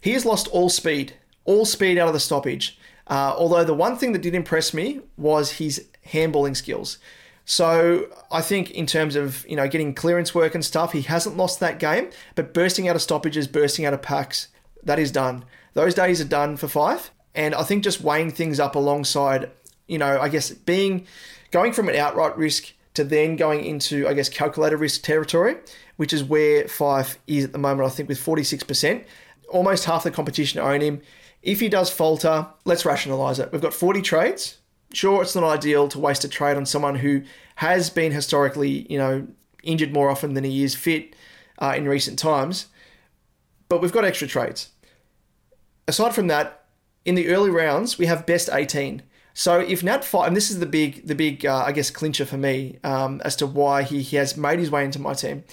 [0.02, 1.14] He has lost all speed,
[1.46, 2.78] all speed out of the stoppage.
[3.08, 6.98] Uh, although the one thing that did impress me was his handballing skills.
[7.46, 11.38] So I think in terms of you know getting clearance work and stuff, he hasn't
[11.38, 12.10] lost that game.
[12.36, 14.50] But bursting out of stoppages, bursting out of packs,
[14.84, 15.46] that is done.
[15.78, 17.12] Those days are done for Fyfe.
[17.36, 19.52] And I think just weighing things up alongside,
[19.86, 21.06] you know, I guess being
[21.52, 25.58] going from an outright risk to then going into, I guess, calculated risk territory,
[25.98, 29.06] which is where Fyfe is at the moment, I think, with 46%.
[29.50, 31.00] Almost half the competition own him.
[31.44, 33.52] If he does falter, let's rationalise it.
[33.52, 34.58] We've got 40 trades.
[34.94, 37.22] Sure, it's not ideal to waste a trade on someone who
[37.58, 39.28] has been historically, you know,
[39.62, 41.16] injured more often than he is fit
[41.60, 42.66] uh, in recent times,
[43.70, 44.72] but we've got extra trades
[45.88, 46.66] aside from that,
[47.06, 49.02] in the early rounds, we have best 18.
[49.34, 52.26] So if Nat Fyfe, and this is the big, the big, uh, I guess, clincher
[52.26, 55.44] for me um, as to why he, he has made his way into my team.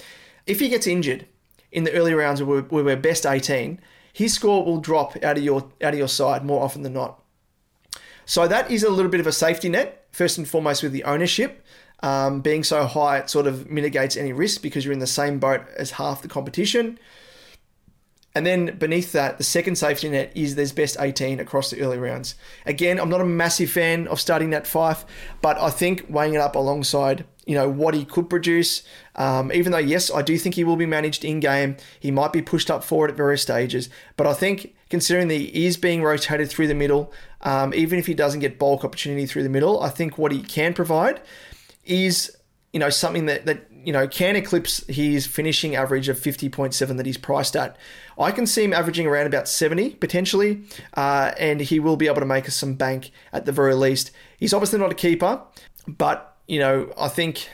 [0.46, 1.26] If he gets injured
[1.70, 3.80] in the early rounds where we're, where we're best 18,
[4.12, 7.20] his score will drop out of your out of your side more often than not.
[8.26, 11.04] So that is a little bit of a safety net, first and foremost with the
[11.04, 11.64] ownership.
[12.02, 15.38] Um, being so high, it sort of mitigates any risk because you're in the same
[15.38, 16.98] boat as half the competition.
[18.34, 21.98] And then beneath that, the second safety net is there's best 18 across the early
[21.98, 22.34] rounds.
[22.66, 25.04] Again, I'm not a massive fan of starting Nat Fyfe,
[25.40, 28.82] but I think weighing it up alongside, you know, what he could produce,
[29.14, 32.32] um, even though, yes, I do think he will be managed in game, he might
[32.32, 33.88] be pushed up forward at various stages.
[34.16, 38.06] But I think considering that he is being rotated through the middle, um, even if
[38.08, 41.20] he doesn't get bulk opportunity through the middle, I think what he can provide
[41.84, 42.36] is,
[42.72, 47.06] you know, something that, that you know, can eclipse his finishing average of 50.7 that
[47.06, 47.76] he's priced at.
[48.18, 50.62] I can see him averaging around about 70 potentially,
[50.94, 54.10] uh, and he will be able to make us some bank at the very least.
[54.38, 55.42] He's obviously not a keeper,
[55.86, 57.48] but, you know, I think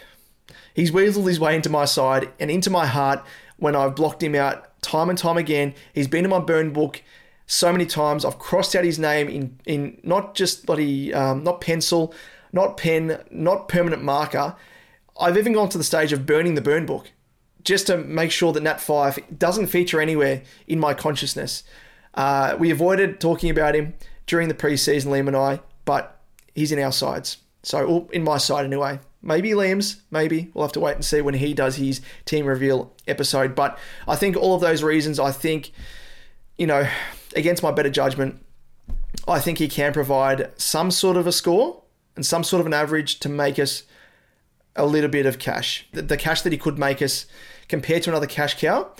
[0.74, 3.24] he's weaseled his way into my side and into my heart
[3.56, 5.74] when I've blocked him out time and time again.
[5.92, 7.02] He's been in my burn book
[7.46, 8.24] so many times.
[8.24, 12.14] I've crossed out his name in in not just bloody um, not pencil,
[12.52, 14.56] not pen, not permanent marker.
[15.20, 17.10] I've even gone to the stage of burning the burn book
[17.62, 21.62] just to make sure that Nat Fyfe doesn't feature anywhere in my consciousness.
[22.14, 23.94] Uh, we avoided talking about him
[24.26, 26.20] during the preseason, Liam and I, but
[26.54, 27.38] he's in our sides.
[27.62, 29.00] So, in my side anyway.
[29.22, 30.50] Maybe Liam's, maybe.
[30.54, 33.54] We'll have to wait and see when he does his team reveal episode.
[33.54, 33.78] But
[34.08, 35.72] I think all of those reasons, I think,
[36.56, 36.88] you know,
[37.36, 38.42] against my better judgment,
[39.28, 41.82] I think he can provide some sort of a score
[42.16, 43.82] and some sort of an average to make us
[44.76, 45.86] a little bit of cash.
[45.92, 47.26] The, the cash that he could make us
[47.68, 48.90] compared to another cash cow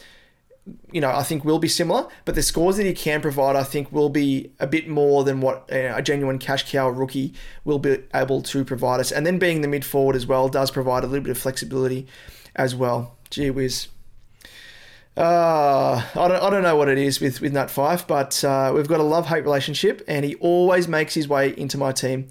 [0.92, 3.64] you know, I think will be similar, but the scores that he can provide, I
[3.64, 7.98] think, will be a bit more than what a genuine cash cow rookie will be
[8.14, 9.10] able to provide us.
[9.10, 12.06] And then being the mid forward as well does provide a little bit of flexibility
[12.54, 13.16] as well.
[13.30, 13.88] Gee whiz.
[15.16, 18.72] Uh, I, don't, I don't know what it is with, with Nat Fyfe, but uh,
[18.74, 22.28] we've got a love hate relationship, and he always makes his way into my team.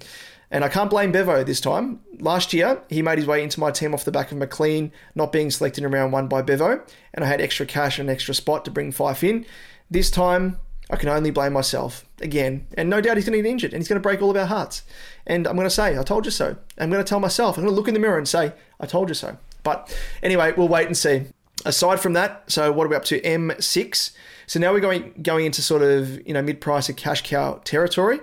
[0.50, 2.00] And I can't blame Bevo this time.
[2.20, 5.32] Last year, he made his way into my team off the back of McLean not
[5.32, 6.82] being selected in round one by Bevo,
[7.14, 9.46] and I had extra cash and an extra spot to bring Fyfe in.
[9.90, 10.58] This time,
[10.90, 12.66] I can only blame myself again.
[12.76, 14.36] And no doubt he's going to get injured and he's going to break all of
[14.36, 14.82] our hearts.
[15.26, 16.56] And I'm going to say, I told you so.
[16.78, 18.86] I'm going to tell myself, I'm going to look in the mirror and say, I
[18.86, 19.38] told you so.
[19.62, 21.26] But anyway, we'll wait and see.
[21.64, 23.20] Aside from that, so what are we up to?
[23.20, 24.12] M6.
[24.46, 27.60] So now we're going going into sort of you know mid price of cash cow
[27.64, 28.18] territory.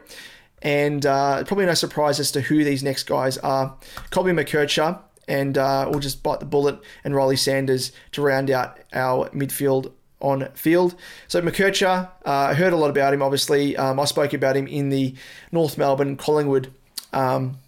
[0.61, 3.77] And uh, probably no surprise as to who these next guys are.
[4.09, 8.79] Colby McKercher, and uh, we'll just bite the bullet, and Riley Sanders to round out
[8.93, 10.95] our midfield on field.
[11.27, 13.21] So McKercher, uh, I heard a lot about him.
[13.21, 15.15] Obviously, um, I spoke about him in the
[15.51, 16.73] North Melbourne Collingwood
[17.13, 17.59] um,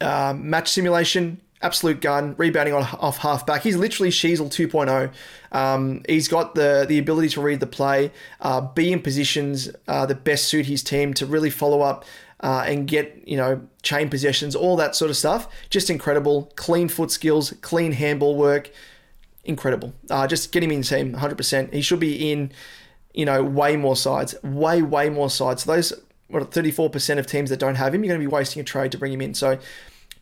[0.00, 3.62] uh, match simulation absolute gun, rebounding on, off half back.
[3.62, 5.12] He's literally Sheezel 2.0.
[5.56, 10.06] Um, he's got the the ability to read the play, uh, be in positions uh,
[10.06, 12.04] that best suit his team to really follow up
[12.40, 15.48] uh, and get you know chain possessions, all that sort of stuff.
[15.70, 18.70] Just incredible, clean foot skills, clean handball work,
[19.44, 19.94] incredible.
[20.10, 21.72] Uh, just get him in team 100%.
[21.72, 22.52] He should be in
[23.14, 25.64] you know way more sides, way way more sides.
[25.64, 25.92] So those
[26.28, 28.90] what 34% of teams that don't have him, you're going to be wasting a trade
[28.92, 29.32] to bring him in.
[29.34, 29.58] So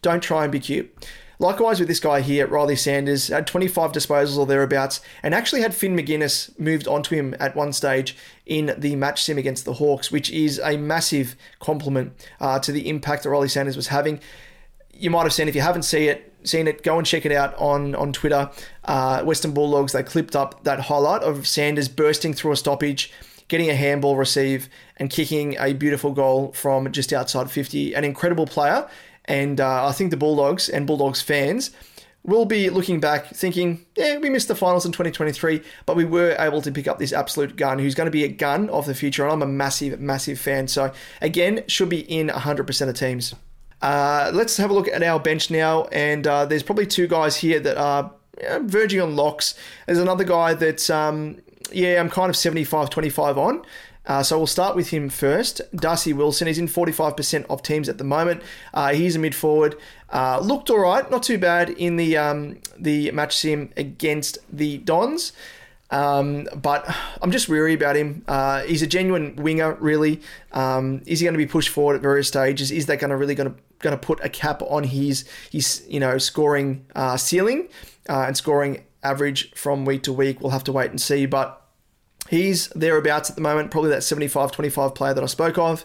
[0.03, 1.09] don't try and be cute.
[1.39, 5.75] Likewise with this guy here, Riley Sanders, had 25 disposals or thereabouts, and actually had
[5.75, 8.17] Finn Maginness moved onto him at one stage
[8.47, 12.89] in the match sim against the Hawks, which is a massive compliment uh, to the
[12.89, 14.21] impact that Riley Sanders was having.
[14.93, 17.33] You might have seen, if you haven't seen it, seen it, go and check it
[17.33, 18.51] out on, on Twitter.
[18.85, 23.13] Uh, Western Bulldogs, they clipped up that highlight of Sanders bursting through a stoppage,
[23.49, 27.95] getting a handball receive, and kicking a beautiful goal from just outside 50.
[27.95, 28.89] An incredible player
[29.25, 31.71] and uh, I think the Bulldogs and Bulldogs fans
[32.25, 36.35] will be looking back thinking, yeah, we missed the finals in 2023, but we were
[36.39, 38.95] able to pick up this absolute gun who's going to be a gun of the
[38.95, 39.25] future.
[39.25, 40.67] And I'm a massive, massive fan.
[40.69, 43.35] So, again, should be in 100% of teams.
[43.83, 45.85] Uh, let's have a look at our bench now.
[45.93, 48.11] And uh, there's probably two guys here that are
[48.63, 49.55] verging on locks.
[49.87, 53.63] There's another guy that, um, yeah, I'm kind of 75 25 on.
[54.07, 55.61] Uh, so we'll start with him first.
[55.75, 58.43] Darcy Wilson, he's in 45% of teams at the moment.
[58.73, 59.77] Uh, he's a mid forward.
[60.11, 64.79] Uh, looked all right, not too bad in the um, the match sim against the
[64.79, 65.33] Dons.
[65.91, 66.85] Um, but
[67.23, 68.25] I'm just weary about him.
[68.27, 70.21] Uh, he's a genuine winger, really.
[70.53, 72.71] Um, is he going to be pushed forward at various stages?
[72.71, 75.85] Is that going to really going to going to put a cap on his his
[75.89, 77.69] you know scoring uh, ceiling
[78.09, 80.41] uh, and scoring average from week to week?
[80.41, 81.27] We'll have to wait and see.
[81.27, 81.64] But
[82.35, 85.85] He's thereabouts at the moment, probably that 75 25 player that I spoke of.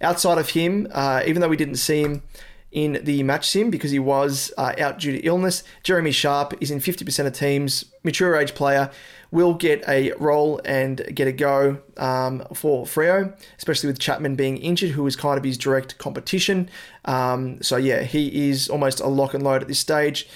[0.00, 2.22] Outside of him, uh, even though we didn't see him
[2.70, 6.70] in the match sim because he was uh, out due to illness, Jeremy Sharp is
[6.70, 8.92] in 50% of teams, mature age player,
[9.32, 14.56] will get a role and get a go um, for Freo, especially with Chapman being
[14.58, 16.70] injured, who is kind of his direct competition.
[17.06, 20.28] Um, so, yeah, he is almost a lock and load at this stage.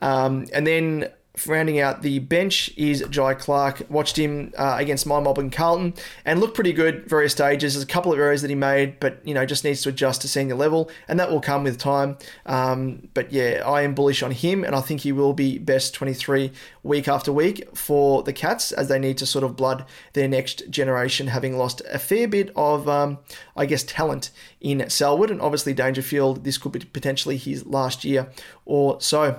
[0.00, 1.10] Um, and then
[1.46, 3.82] rounding out the bench is Jhye Clark.
[3.88, 7.74] Watched him uh, against my mob and Carlton and looked pretty good various stages.
[7.74, 10.22] There's a couple of errors that he made, but you know just needs to adjust
[10.22, 12.16] to senior level, and that will come with time.
[12.46, 15.94] Um, but yeah, I am bullish on him, and I think he will be best
[15.94, 20.28] 23 week after week for the Cats as they need to sort of blood their
[20.28, 23.18] next generation, having lost a fair bit of, um,
[23.56, 26.44] I guess, talent in Selwood, and obviously Dangerfield.
[26.44, 28.30] This could be potentially his last year
[28.64, 29.38] or so.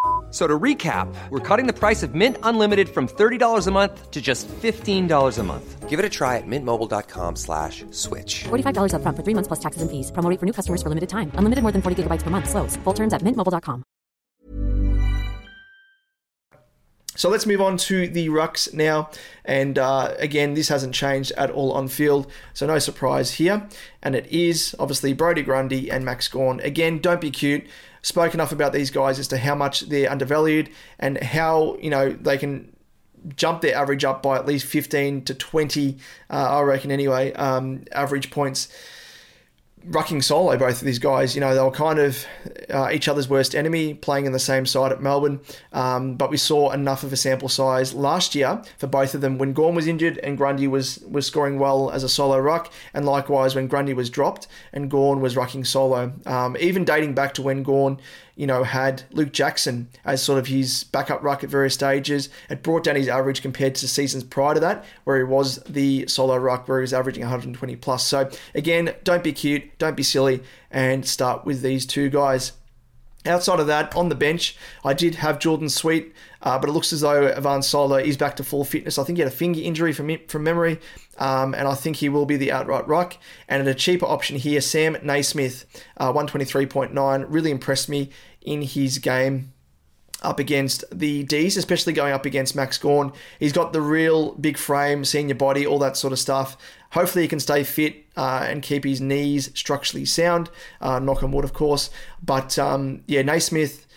[0.31, 4.21] So to recap, we're cutting the price of Mint Unlimited from $30 a month to
[4.21, 5.89] just $15 a month.
[5.89, 8.45] Give it a try at mintmobile.com slash switch.
[8.45, 10.09] $45 upfront for three months plus taxes and fees.
[10.11, 11.33] Promo rate for new customers for limited time.
[11.35, 12.49] Unlimited more than 40 gigabytes per month.
[12.49, 12.77] Slows.
[12.85, 13.83] Full terms at mintmobile.com.
[17.15, 19.09] So let's move on to the rucks now.
[19.43, 23.67] And uh, again, this hasn't changed at all on field, so no surprise here.
[24.01, 26.61] And it is obviously Brody Grundy and Max Gawn.
[26.61, 27.67] Again, don't be cute.
[28.01, 32.11] Spoke enough about these guys as to how much they're undervalued and how you know
[32.11, 32.75] they can
[33.35, 35.97] jump their average up by at least 15 to 20,
[36.29, 38.67] uh, I reckon anyway, um, average points
[39.89, 41.35] rucking solo, both of these guys.
[41.35, 42.25] You know, they were kind of
[42.69, 45.41] uh, each other's worst enemy, playing in the same side at Melbourne.
[45.73, 49.37] Um, but we saw enough of a sample size last year for both of them
[49.37, 53.05] when Gawn was injured and Grundy was was scoring well as a solo ruck, and
[53.05, 56.13] likewise when Grundy was dropped and Gawn was rucking solo.
[56.25, 57.99] Um, even dating back to when Gawn
[58.41, 62.27] you know, had Luke Jackson as sort of his backup ruck at various stages.
[62.49, 66.07] It brought down his average compared to seasons prior to that, where he was the
[66.07, 68.03] solo ruck, where he was averaging 120 plus.
[68.03, 72.53] So again, don't be cute, don't be silly, and start with these two guys.
[73.27, 76.11] Outside of that, on the bench, I did have Jordan Sweet,
[76.41, 78.97] uh, but it looks as though Ivan Soldo is back to full fitness.
[78.97, 80.79] I think he had a finger injury from from memory,
[81.19, 83.17] um, and I think he will be the outright ruck.
[83.47, 85.65] And at a cheaper option here, Sam Naismith,
[85.97, 88.09] uh, 123.9, really impressed me
[88.41, 89.53] in his game
[90.21, 93.11] up against the D's, especially going up against Max Gawn.
[93.39, 96.57] He's got the real big frame, senior body, all that sort of stuff.
[96.91, 100.49] Hopefully, he can stay fit uh, and keep his knees structurally sound.
[100.79, 101.89] Uh, knock on wood, of course.
[102.21, 103.87] But um, yeah, Naismith,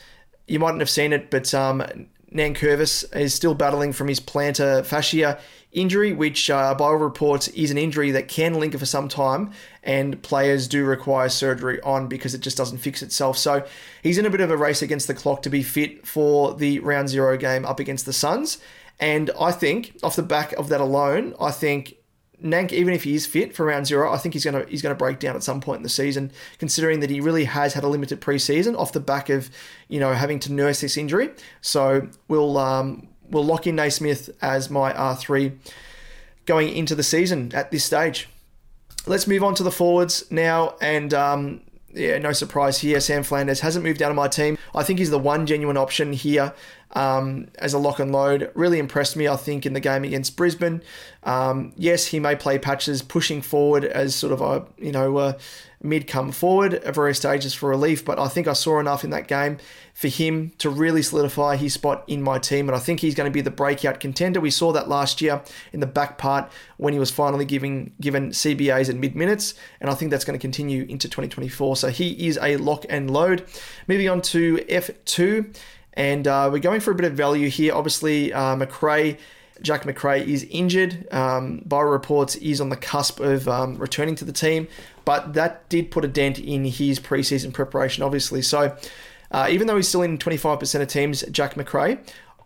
[0.47, 5.39] you mightn't have seen it, but um, Nankervis is still battling from his plantar fascia
[5.73, 9.53] injury, which uh, by all reports is an injury that can linger for some time,
[9.83, 13.37] and players do require surgery on because it just doesn't fix itself.
[13.37, 13.67] So
[14.03, 16.81] he's in a bit of a race against the clock to be fit for the
[16.81, 18.59] round zero game up against the Suns.
[19.01, 21.97] And I think, off the back of that alone, I think
[22.45, 24.95] Nank, even if he is fit for round zero, I think he's gonna he's gonna
[24.95, 27.89] break down at some point in the season, considering that he really has had a
[27.89, 29.51] limited preseason off the back of
[29.89, 31.31] you know having to nurse this injury.
[31.63, 35.53] So we'll um, we'll lock in Naismith as my R three
[36.45, 38.29] going into the season at this stage.
[39.07, 41.63] Let's move on to the forwards now, and um,
[41.95, 43.01] yeah, no surprise here.
[43.01, 44.59] Sam Flanders hasn't moved out of my team.
[44.75, 46.53] I think he's the one genuine option here
[46.95, 48.51] um, as a lock and load.
[48.55, 50.83] Really impressed me, I think, in the game against Brisbane.
[51.23, 55.37] Um, yes, he may play patches pushing forward as sort of a you know a
[55.83, 59.11] mid come forward at various stages for relief, but I think I saw enough in
[59.11, 59.59] that game
[59.93, 63.31] for him to really solidify his spot in my team, and I think he's going
[63.31, 64.41] to be the breakout contender.
[64.41, 65.43] We saw that last year
[65.73, 69.91] in the back part when he was finally giving given CBAs at mid minutes, and
[69.91, 71.77] I think that's going to continue into 2024.
[71.77, 73.47] So he is a lock and load.
[73.87, 75.55] Moving on to F2.
[75.95, 77.75] And uh, we're going for a bit of value here.
[77.75, 79.17] Obviously, uh, Macrae,
[79.63, 81.07] Jack Macrae is injured.
[81.13, 84.69] Um, by reports, is on the cusp of um, returning to the team,
[85.05, 88.43] but that did put a dent in his preseason preparation, obviously.
[88.43, 88.77] So,
[89.31, 91.99] uh, even though he's still in 25% of teams, Jack Macrae,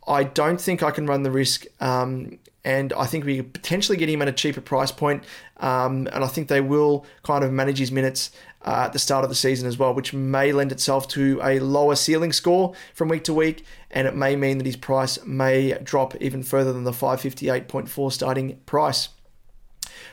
[0.07, 1.66] I don't think I can run the risk.
[1.80, 5.24] Um, and I think we could potentially get him at a cheaper price point.
[5.59, 8.30] Um, and I think they will kind of manage his minutes
[8.64, 11.61] uh, at the start of the season as well, which may lend itself to a
[11.61, 15.78] lower ceiling score from week to week, and it may mean that his price may
[15.82, 19.11] drop even further than the 558.4 starting price.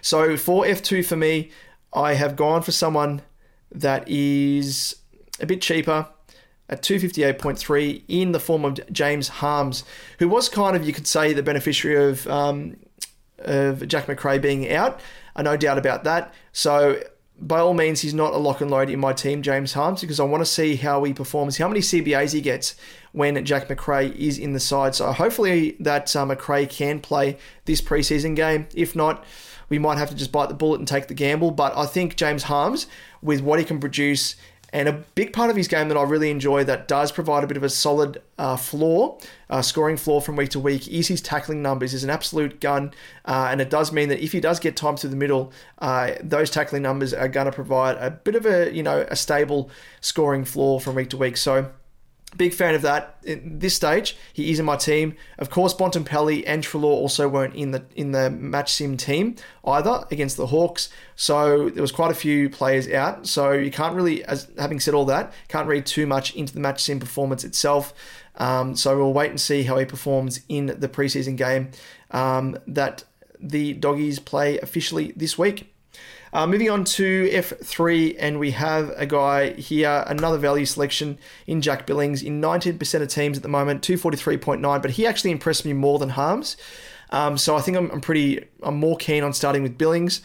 [0.02, 1.50] So for F2 for me,
[1.94, 3.22] I have gone for someone
[3.72, 4.96] that is
[5.40, 6.08] a bit cheaper
[6.70, 9.84] at 258.3 in the form of James Harmes,
[10.20, 12.78] who was kind of, you could say, the beneficiary of, um,
[13.40, 15.00] of Jack Macrae being out.
[15.36, 16.34] I no doubt about that.
[16.54, 17.02] So
[17.40, 20.20] by all means, he's not a lock and load in my team, James Harmes, because
[20.20, 22.76] I want to see how he performs, how many CBAs he gets
[23.12, 24.96] when Jack Macrae is in the side.
[24.96, 28.68] So hopefully that uh, Macrae can play this preseason game.
[28.74, 29.26] If not,
[29.68, 31.52] we might have to just bite the bullet and take the gamble.
[31.52, 32.88] But I think James Harmes,
[33.22, 34.36] with what he can produce
[34.76, 37.48] and a big part of his game that I really enjoy that does provide a
[37.48, 39.18] bit of a solid uh, floor,
[39.50, 41.94] uh, scoring floor from week to week, is his tackling numbers.
[41.94, 42.92] Is an absolute gun.
[43.24, 46.12] Uh, and it does mean that if he does get time through the middle, uh,
[46.22, 49.70] those tackling numbers are going to provide a bit of a, you know, a stable
[50.02, 51.38] scoring floor from week to week.
[51.38, 51.72] So
[52.38, 53.18] Big fan of that.
[53.28, 55.16] At this stage, he is in my team.
[55.38, 60.06] Of course, Bontempelli and Treloar also weren't in the in the match sim team either
[60.12, 60.90] against the Hawks.
[61.16, 63.28] So there was quite a few players out.
[63.28, 66.60] So you can't really, as having said all that, can't read too much into the
[66.60, 67.94] match sim performance itself.
[68.38, 71.72] Um, so we'll wait and see how he performs in the preseason game
[72.12, 73.06] um, that
[73.40, 75.74] the doggies play officially this week.
[76.36, 81.18] Uh, moving on to F3, and we have a guy here, another value selection
[81.48, 85.64] in Jack Billings in 19% of teams at the moment, 243.9, but he actually impressed
[85.64, 86.58] me more than Harmes.
[87.12, 90.22] Um, so I think I'm, I'm, pretty, I'm more keen on starting with Billings.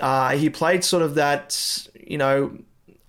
[0.00, 2.56] Uh, he played sort of that, you know,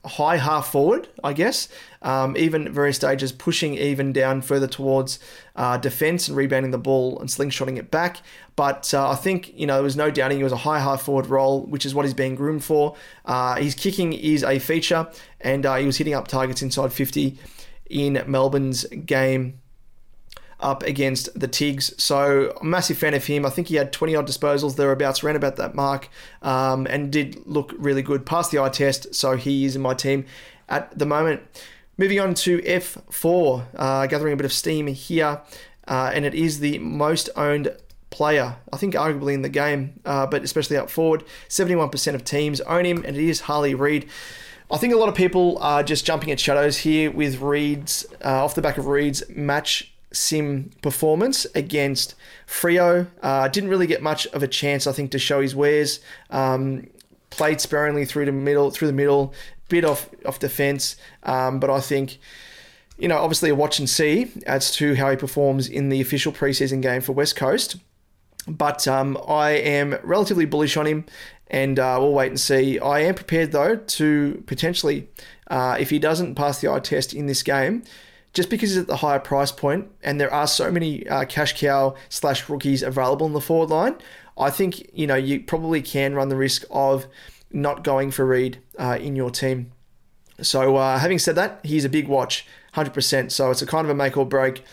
[0.10, 1.70] high half forward, I guess.
[2.02, 5.20] Um, even various stages, pushing even down further towards
[5.56, 8.22] uh, defense and rebounding the ball and slingshotting it back.
[8.56, 11.04] But uh, I think you know there was no doubting he was a high half
[11.04, 12.96] forward role, which is what he's being groomed for.
[13.26, 15.08] Uh, his kicking is a feature,
[15.42, 17.38] and uh, he was hitting up targets inside 50
[17.90, 19.60] in Melbourne's game
[20.60, 21.94] up against the Tigs.
[22.02, 23.46] So, massive fan of him.
[23.46, 26.10] I think he had 20 odd disposals thereabouts, around about that mark,
[26.42, 28.26] um, and did look really good.
[28.26, 30.26] Passed the eye test, so he is in my team
[30.68, 31.42] at the moment.
[31.98, 35.42] Moving on to F4, uh, gathering a bit of steam here,
[35.88, 37.76] uh, and it is the most owned
[38.10, 41.24] player, I think arguably in the game, uh, but especially up forward.
[41.48, 44.10] 71% of teams own him, and it is Harley Reid.
[44.72, 48.44] I think a lot of people are just jumping at shadows here with Reid's, uh,
[48.44, 52.16] off the back of Reid's match sim performance against
[52.48, 53.08] Freo.
[53.22, 56.00] Uh, didn't really get much of a chance, I think, to show his wares.
[56.30, 56.88] Um,
[57.30, 59.34] played sparingly through the middle, through the middle,
[59.70, 62.20] bit off off defence, um, but I think.
[62.98, 66.34] You know, obviously, a watch and see as to how he performs in the official
[66.34, 67.78] preseason game for West Coast.
[68.46, 71.06] But um, I am relatively bullish on him,
[71.48, 72.78] and uh, we'll wait and see.
[72.78, 75.08] I am prepared, though, to potentially,
[75.48, 77.84] uh, if he doesn't pass the eye test in this game,
[78.34, 81.60] just because he's at the higher price point and there are so many uh, cash
[81.60, 83.96] cow slash rookies available in the forward line,
[84.38, 87.08] I think you know you probably can run the risk of
[87.52, 89.72] not going for Reid uh, in your team.
[90.42, 93.32] So uh, having said that, he's a big watch, 100%.
[93.32, 94.64] So it's a kind of a make or break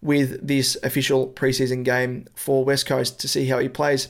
[0.00, 4.08] with this official preseason game for West Coast to see how he plays.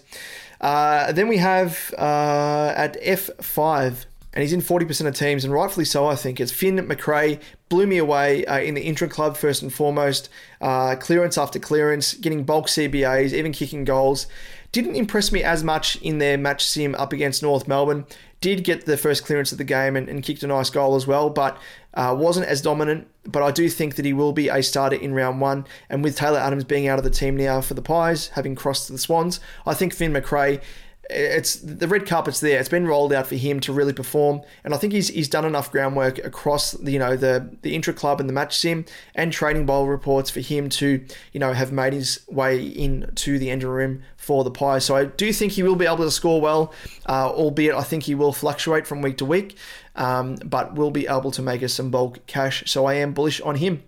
[0.61, 5.87] Uh, then we have uh, at F5 and he's in 40% of teams, and rightfully
[5.87, 6.41] so, I think.
[6.41, 10.29] It's Finn Macrae, blew me away uh, in the intra club, first and foremost.
[10.61, 14.27] Uh, clearance after clearance, getting bulk CBAs, even kicking goals.
[14.73, 18.05] Didn't impress me as much in their match sim up against North Melbourne.
[18.41, 21.07] Did get the first clearance of the game and, and kicked a nice goal as
[21.07, 21.57] well, but
[21.95, 23.09] uh, wasn't as dominant.
[23.25, 25.67] But I do think that he will be a starter in round one.
[25.89, 28.87] And with Taylor Adams being out of the team now for the Pies, having crossed
[28.87, 30.61] to the Swans, I think Finn Macrae
[31.09, 32.59] it's the red carpet's there.
[32.59, 35.45] It's been rolled out for him to really perform, and I think he's he's done
[35.45, 38.85] enough groundwork across the, you know the the intra club and the match sim
[39.15, 43.51] and training bowl reports for him to you know have made his way into the
[43.51, 44.85] engine room for the Pies.
[44.85, 46.73] So I do think he will be able to score well,
[47.09, 49.57] uh, albeit I think he will fluctuate from week to week,
[49.95, 52.65] um, but will be able to make us some bulk cash.
[52.67, 53.85] So I am bullish on him.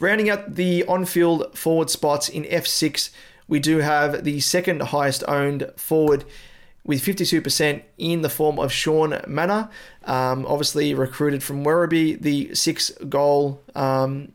[0.00, 3.10] Rounding out the on-field forward spots in F6
[3.48, 6.24] we do have the second highest owned forward
[6.84, 9.70] with 52% in the form of Shaun Mannagh,
[10.04, 13.62] um, obviously recruited from Werribee, the six goal.
[13.74, 14.32] Um,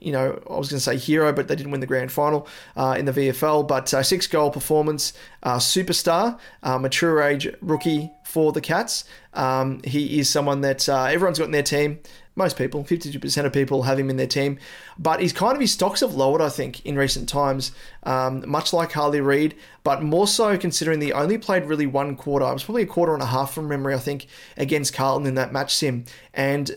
[0.00, 2.46] you know, I was going to say hero, but they didn't win the grand final
[2.76, 3.66] uh, in the VFL.
[3.66, 9.04] But uh, six goal performance, uh, superstar, uh, mature age rookie for the Cats.
[9.32, 12.00] Um, he is someone that uh, everyone's got in their team
[12.36, 14.58] most people, 52% of people have him in their team.
[14.98, 17.70] But he's kind of, his stocks have lowered, I think, in recent times,
[18.02, 19.54] um, much like Harley Reid,
[19.84, 22.46] but more so considering he only played really one quarter.
[22.46, 24.26] It was probably a quarter and a half from memory, I think,
[24.56, 26.04] against Carlton in that match sim.
[26.32, 26.76] And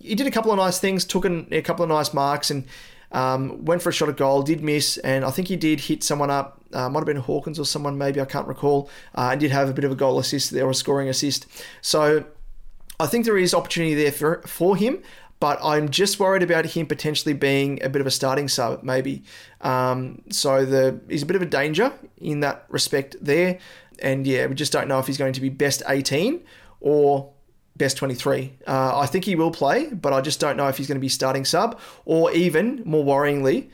[0.00, 2.64] he did a couple of nice things, took an, a couple of nice marks, and
[3.10, 6.04] um, went for a shot at goal, did miss, and I think he did hit
[6.04, 6.60] someone up.
[6.74, 8.90] Uh, might have been Hawkins or someone, maybe I can't recall.
[9.14, 11.46] Uh, and did have a bit of a goal assist there, or a scoring assist.
[11.80, 12.24] So
[13.00, 15.02] I think there is opportunity there for, for him,
[15.40, 19.24] but I'm just worried about him potentially being a bit of a starting sub, maybe.
[19.60, 23.58] Um, so the he's a bit of a danger in that respect there,
[23.98, 26.42] and yeah, we just don't know if he's going to be best 18
[26.80, 27.32] or
[27.76, 28.52] best 23.
[28.66, 31.00] Uh, I think he will play, but I just don't know if he's going to
[31.00, 33.70] be starting sub or even more worryingly,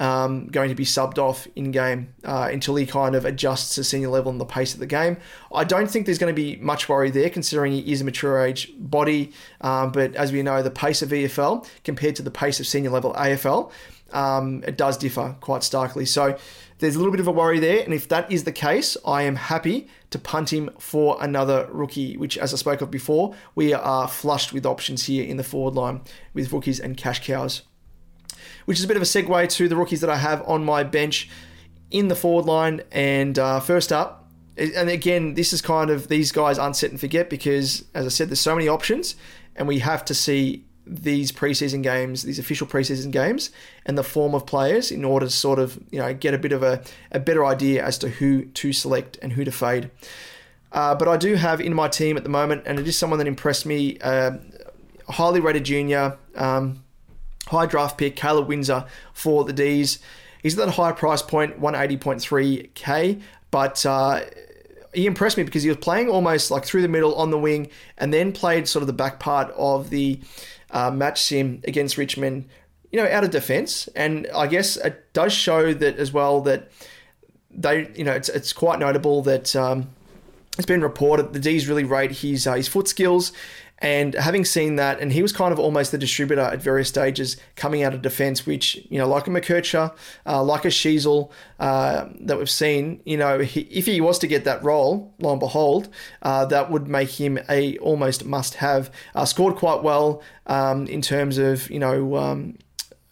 [0.00, 3.84] um, going to be subbed off in game uh, until he kind of adjusts to
[3.84, 5.18] senior level and the pace of the game.
[5.54, 8.42] I don't think there's going to be much worry there, considering he is a mature
[8.42, 9.32] age body.
[9.60, 12.90] Um, but as we know, the pace of VFL compared to the pace of senior
[12.90, 13.70] level AFL,
[14.12, 16.06] um, it does differ quite starkly.
[16.06, 16.36] So
[16.78, 17.84] there's a little bit of a worry there.
[17.84, 22.16] And if that is the case, I am happy to punt him for another rookie,
[22.16, 25.74] which, as I spoke of before, we are flushed with options here in the forward
[25.74, 26.00] line
[26.32, 27.62] with rookies and cash cows
[28.64, 30.82] which is a bit of a segue to the rookies that I have on my
[30.82, 31.28] bench
[31.90, 32.82] in the forward line.
[32.92, 37.30] And uh, first up, and again, this is kind of these guys unset and forget
[37.30, 39.16] because, as I said, there's so many options,
[39.56, 43.50] and we have to see these preseason games, these official preseason games,
[43.86, 46.52] and the form of players in order to sort of you know get a bit
[46.52, 46.82] of a,
[47.12, 49.90] a better idea as to who to select and who to fade.
[50.72, 53.18] Uh, but I do have in my team at the moment, and it is someone
[53.18, 54.32] that impressed me, uh,
[55.08, 56.84] highly rated junior, um,
[57.50, 59.98] high draft pick, Caleb Windsor for the D's.
[60.42, 63.20] He's at that high price point, 180.3k,
[63.50, 64.22] but uh,
[64.94, 67.68] he impressed me because he was playing almost like through the middle on the wing
[67.98, 70.20] and then played sort of the back part of the
[70.70, 72.48] uh, match sim against Richmond,
[72.90, 73.88] you know, out of defence.
[73.94, 76.70] And I guess it does show that as well that
[77.50, 79.90] they, you know, it's, it's quite notable that um,
[80.56, 83.32] it's been reported the D's really rate his uh, his foot skills
[83.80, 87.36] and having seen that, and he was kind of almost the distributor at various stages
[87.56, 89.94] coming out of defence, which, you know, like a McKercher,
[90.26, 94.26] uh, like a Sheezel uh, that we've seen, you know, he, if he was to
[94.26, 95.88] get that role, lo and behold,
[96.22, 98.90] uh, that would make him a almost must have.
[99.14, 102.58] Uh, scored quite well um, in terms of, you know, um,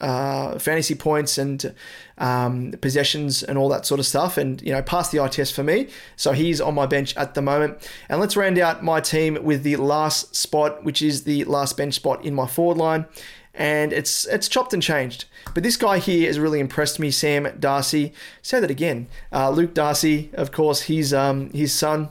[0.01, 1.75] uh, fantasy points and
[2.19, 5.55] um, possessions and all that sort of stuff, and you know, passed the eye test
[5.55, 5.89] for me.
[6.17, 7.89] So he's on my bench at the moment.
[8.09, 11.95] And let's round out my team with the last spot, which is the last bench
[11.95, 13.07] spot in my forward line.
[13.55, 15.25] And it's it's chopped and changed.
[15.53, 18.13] But this guy here has really impressed me, Sam Darcy.
[18.41, 19.09] Say that again.
[19.33, 22.11] Uh, Luke Darcy, of course, he's um, his son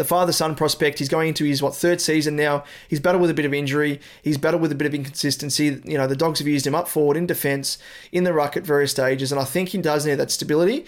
[0.00, 0.98] the father son prospect.
[0.98, 2.64] He's going into his what third season now.
[2.88, 4.00] He's battled with a bit of injury.
[4.22, 5.80] He's battled with a bit of inconsistency.
[5.84, 7.76] You know, the dogs have used him up forward in defence,
[8.10, 10.86] in the ruck at various stages, and I think he does need that stability.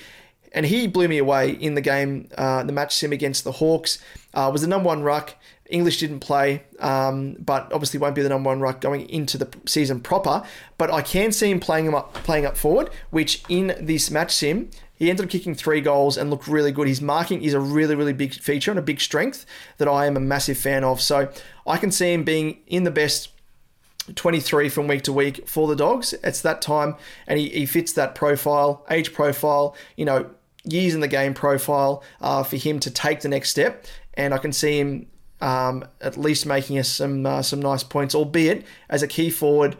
[0.54, 3.98] And he blew me away in the game, uh, the match sim against the Hawks.
[4.32, 5.34] Uh, was the number one ruck.
[5.68, 9.48] English didn't play, um, but obviously won't be the number one ruck going into the
[9.66, 10.42] season proper.
[10.76, 14.32] But I can see him playing him up, playing up forward, which in this match
[14.34, 16.86] sim he ended up kicking three goals and looked really good.
[16.86, 19.44] His marking is a really, really big feature and a big strength
[19.78, 21.00] that I am a massive fan of.
[21.00, 21.30] So
[21.66, 23.30] I can see him being in the best
[24.14, 26.12] 23 from week to week for the dogs.
[26.24, 30.30] It's that time, and he, he fits that profile, age profile, you know,
[30.64, 33.86] years in the game profile uh, for him to take the next step.
[34.14, 35.06] And I can see him
[35.40, 39.76] um, at least making us some uh, some nice points, albeit as a key forward.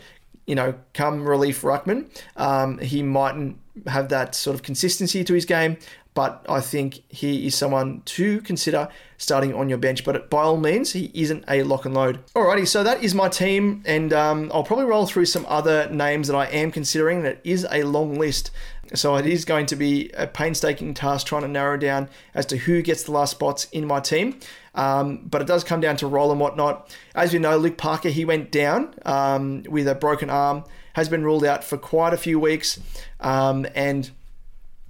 [0.47, 2.07] You know, come relief ruckman,
[2.37, 5.79] um, he mightn't have that sort of consistency to his game,
[6.15, 10.05] but I think he is someone to consider starting on your bench.
[10.05, 12.25] But by all means, he isn't a lock and load.
[12.35, 16.29] Alrighty, so that is my team, and um, I'll probably roll through some other names
[16.29, 17.25] that I am considering.
[17.25, 18.51] It is a long list,
[18.95, 22.59] so it is going to be a painstaking task trying to narrow down as to
[22.59, 24.39] who gets the last spots in my team.
[24.75, 26.95] Um, but it does come down to roll and whatnot.
[27.15, 30.65] As you know, Luke Parker he went down um, with a broken arm
[30.95, 32.81] has been ruled out for quite a few weeks.
[33.21, 34.11] Um, and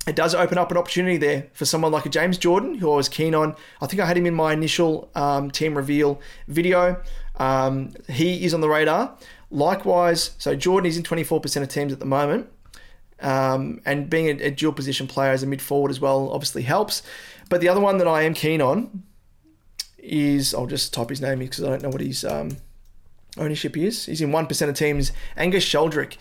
[0.07, 2.97] it does open up an opportunity there for someone like a James Jordan, who I
[2.97, 3.55] was keen on.
[3.81, 7.01] I think I had him in my initial um, team reveal video.
[7.37, 9.17] Um, he is on the radar.
[9.51, 12.49] Likewise, so Jordan is in 24% of teams at the moment.
[13.21, 16.63] Um, and being a, a, dual position player as a mid forward as well obviously
[16.63, 17.05] helps.
[17.49, 19.05] But the other one that I am keen on
[19.99, 22.57] is I'll just type his name because I don't know what he's um,
[23.37, 24.07] ownership is.
[24.07, 25.13] He's in 1% of teams.
[25.37, 26.17] Angus Sheldrick,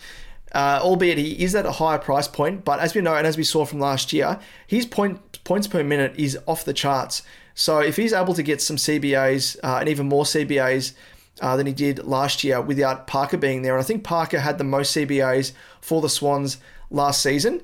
[0.52, 3.36] uh, albeit he is at a higher price point, but as we know and as
[3.36, 7.22] we saw from last year, his point, points per minute is off the charts.
[7.54, 10.94] So if he's able to get some CBAs uh, and even more CBAs
[11.40, 14.58] uh, than he did last year without Parker being there, and I think Parker had
[14.58, 16.58] the most CBAs for the Swans
[16.90, 17.60] last season.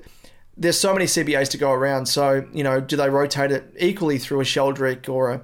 [0.57, 2.07] There's so many CBAs to go around.
[2.07, 5.41] So, you know, do they rotate it equally through a Sheldrick or a,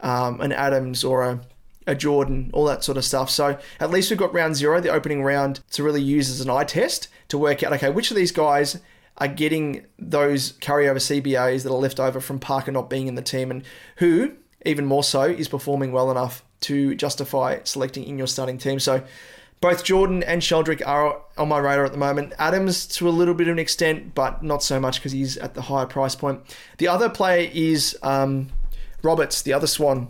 [0.00, 1.40] um, an Adams or a
[1.86, 3.30] a Jordan, all that sort of stuff.
[3.30, 6.50] So at least we've got round zero, the opening round, to really use as an
[6.50, 8.80] eye test to work out okay, which of these guys
[9.18, 13.22] are getting those carryover CBAs that are left over from Parker not being in the
[13.22, 13.62] team, and
[13.96, 14.32] who,
[14.64, 18.78] even more so, is performing well enough to justify selecting in your starting team.
[18.78, 19.02] So
[19.60, 22.34] both Jordan and Sheldrick are on my radar at the moment.
[22.38, 25.54] Adams to a little bit of an extent, but not so much because he's at
[25.54, 26.40] the higher price point.
[26.78, 28.48] The other player is um,
[29.02, 30.08] Roberts, the other Swan.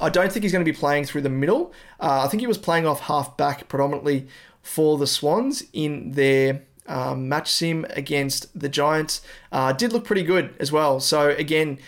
[0.00, 1.72] I don't think he's going to be playing through the middle.
[2.00, 4.28] Uh, I think he was playing off half back predominantly
[4.62, 9.20] for the Swans in their um, match sim against the Giants.
[9.50, 11.00] Uh, did look pretty good as well.
[11.00, 11.78] So again,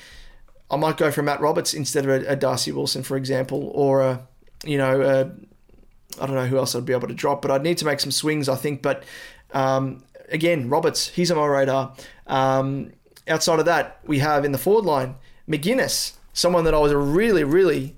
[0.71, 4.03] I might go for Matt Roberts instead of a, a Darcy Wilson, for example, or
[4.03, 4.27] a
[4.65, 5.33] you know
[6.19, 8.01] I don't know who else I'd be able to drop, but I'd need to make
[8.01, 8.83] some swings, I think.
[8.83, 9.05] But
[9.53, 11.95] um, again, Roberts, he's on my radar.
[12.27, 12.93] Um,
[13.29, 15.17] outside of that, we have in the forward line
[15.49, 17.97] McInnes, someone that I was really, really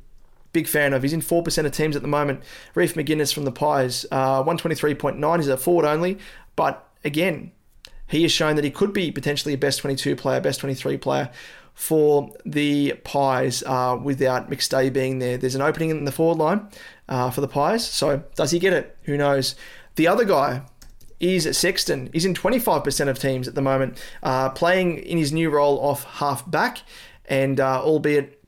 [0.53, 1.03] big fan of.
[1.03, 2.43] He's in 4% of teams at the moment.
[2.75, 6.19] Reef McInnes from the Pies, uh, 123.9 He's a forward only.
[6.57, 7.53] But again,
[8.07, 11.31] he has shown that he could be potentially a best 22 player, best 23 player
[11.75, 15.39] for the Pies uh, without McStay being there.
[15.39, 16.69] There's an opening in the forward line
[17.09, 17.89] uh, for the Pies.
[17.89, 18.97] So does he get it?
[19.05, 19.55] Who knows?
[19.97, 20.63] The other guy
[21.21, 22.11] is Sexton.
[22.13, 26.05] He's in 25% of teams at the moment, uh, playing in his new role off
[26.05, 26.83] half back,
[27.27, 28.42] and uh, albeit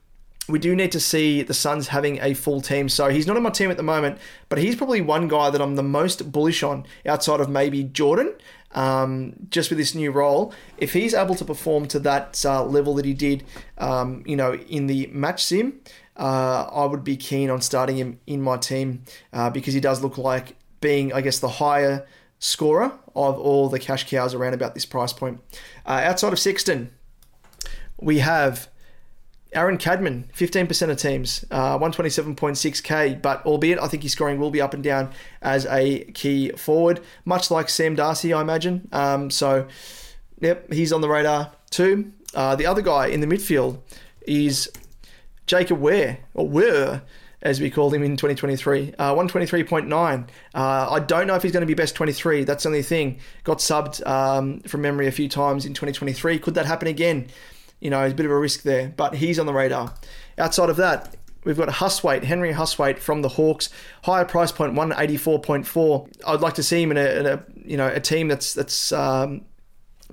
[0.49, 2.89] we do need to see the Suns having a full team.
[2.89, 4.19] So he's not on my team at the moment,
[4.49, 8.35] but he's probably one guy that I'm the most bullish on outside of maybe Jordan.
[8.73, 12.95] Um, just with this new role, if he's able to perform to that uh, level
[12.95, 13.45] that he did,
[13.79, 15.81] um, you know, in the match sim,
[16.17, 20.03] uh, I would be keen on starting him in my team uh, because he does
[20.03, 22.05] look like being, I guess, the higher
[22.41, 25.41] scorer of all the cash cows around about this price point.
[25.87, 26.91] Uh, outside of Sexton,
[28.01, 28.69] we have
[29.55, 34.61] Aaron Cadman, 15% of teams, uh, 127.6k, but albeit I think his scoring will be
[34.61, 38.89] up and down as a key forward, much like Sam Darcy, I imagine.
[38.93, 39.67] Um, so,
[40.41, 42.13] yep, he's on the radar too.
[42.35, 43.79] Uh, the other guy in the midfield
[44.27, 44.71] is
[45.47, 47.03] Jacob Wehr, or Ware,
[47.43, 48.95] as we called him in 2023.
[48.99, 50.29] Uh, 123.9.
[50.55, 52.45] Uh, I don't know if he's going to be best 23.
[52.45, 53.21] That's the only thing.
[53.45, 56.39] Got subbed um, from memory a few times in 2023.
[56.39, 57.29] Could that happen again?
[57.85, 59.95] You know, a bit of a risk there, but he's on the radar.
[60.39, 61.15] Outside of that,
[61.45, 63.69] we've got Hustwaite, Henry Hustwaite from the Hawks,
[64.05, 66.23] higher price point, 184.4.
[66.27, 68.91] I'd like to see him in a, in a you know a team that's that's
[68.91, 69.43] um,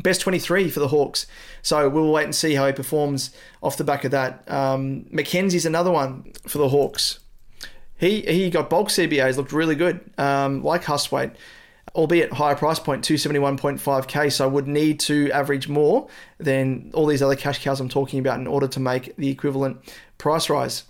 [0.04, 1.26] best 23 for the Hawks.
[1.62, 3.32] So we'll wait and see how he performs
[3.64, 4.50] off the back of that.
[4.52, 7.20] Um, McKenzie's another one for the Hawks.
[7.98, 11.36] He he got bulk CBAs, looked really good, um, like Hustwaite
[11.96, 14.32] albeit higher price point, 271.5k.
[14.32, 16.08] So I would need to average more
[16.40, 19.78] than all these other cash cows I'm talking about in order to make the equivalent
[20.18, 20.84] price rise.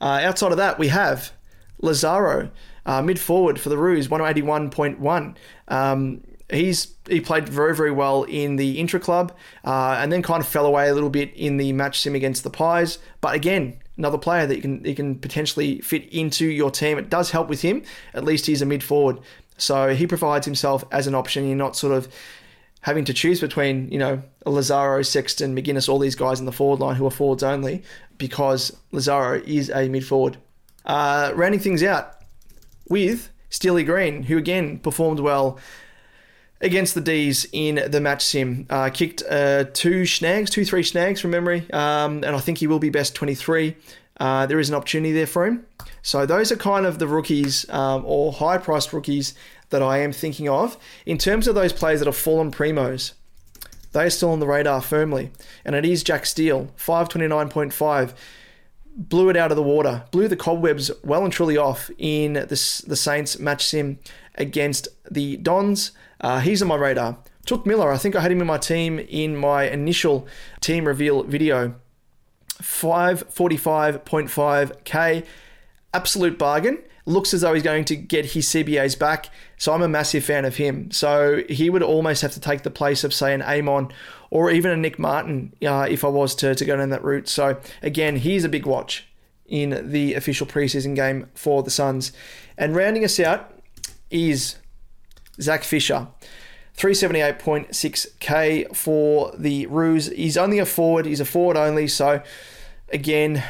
[0.00, 1.32] Uh, outside of that, we have
[1.80, 2.50] Lazaro,
[2.86, 5.36] uh, mid forward for the Roos, 181.1.
[5.68, 10.40] Um, he's he played very very well in the intra club, uh, and then kind
[10.40, 12.98] of fell away a little bit in the match sim against the Pies.
[13.20, 16.98] But again, another player that you can you can potentially fit into your team.
[16.98, 17.82] It does help with him.
[18.14, 19.18] At least he's a mid forward.
[19.60, 21.46] So he provides himself as an option.
[21.46, 22.08] You're not sort of
[22.82, 26.80] having to choose between, you know, Lazaro, Sexton, McInnes, all these guys in the forward
[26.80, 27.82] line who are forwards only,
[28.16, 30.38] because Lazaro is a mid forward.
[30.84, 32.16] Uh, rounding things out
[32.88, 35.58] with Steely Green, who again performed well
[36.60, 38.66] against the D's in the match sim.
[38.70, 42.66] Uh, kicked uh, two snags, two, three snags from memory, um, and I think he
[42.66, 43.76] will be best 23.
[44.20, 45.66] Uh, there is an opportunity there for him.
[46.02, 49.34] So those are kind of the rookies um, or high priced rookies
[49.70, 50.76] that I am thinking of.
[51.06, 53.14] In terms of those players that have fallen primos,
[53.92, 55.30] they are still on the radar firmly.
[55.64, 58.12] And it is Jack Steele, 529.5.
[58.96, 62.78] Blew it out of the water, blew the cobwebs well and truly off in this,
[62.78, 63.98] the Saints match sim
[64.34, 65.92] against the Dons.
[66.20, 67.16] Uh, he's on my radar.
[67.46, 70.26] Touk Miller, I think I had him in my team in my initial
[70.60, 71.74] team reveal video.
[72.60, 75.26] 545.5k
[75.92, 76.78] absolute bargain.
[77.06, 79.30] Looks as though he's going to get his CBAs back.
[79.56, 80.90] So I'm a massive fan of him.
[80.90, 83.90] So he would almost have to take the place of, say, an Amon
[84.30, 87.28] or even a Nic Martin uh, if I was to, to go down that route.
[87.28, 89.06] So again, he's a big watch
[89.46, 92.12] in the official preseason game for the Suns.
[92.56, 93.58] And rounding us out
[94.10, 94.56] is
[95.40, 96.08] Zac Fisher.
[96.76, 100.06] 378.6k for the Roos.
[100.06, 102.22] He's only a forward, he's a forward only, so
[102.92, 103.42] again,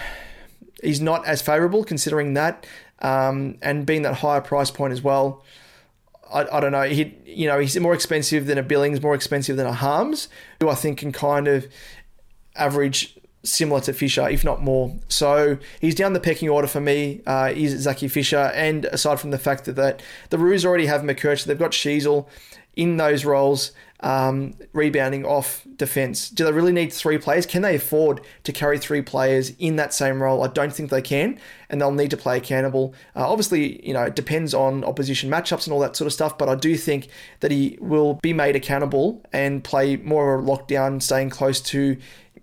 [0.82, 2.66] he's not as favourable considering that,
[3.00, 5.44] um, and being that higher price point as well.
[6.32, 6.82] I, I don't know.
[6.82, 10.28] He, you know, he's more expensive than a Billings, more expensive than a Harmes,
[10.60, 11.66] who I think can kind of
[12.56, 14.94] average similar to Fisher, if not more.
[15.08, 17.22] So he's down the pecking order for me.
[17.26, 21.02] Uh, is Zaki Fisher, and aside from the fact that, that the Roos already have
[21.02, 22.26] McKercher, they've got Sheezel
[22.76, 26.30] in those roles um, rebounding off defense.
[26.30, 27.46] Do they really need three players?
[27.46, 30.42] Can they afford to carry three players in that same role?
[30.42, 32.94] I don't think they can, and they'll need to play accountable.
[33.14, 36.38] Uh, obviously, you know, it depends on opposition matchups and all that sort of stuff,
[36.38, 37.08] but I do think
[37.40, 41.96] that he will be made accountable and play more of a lockdown, staying close to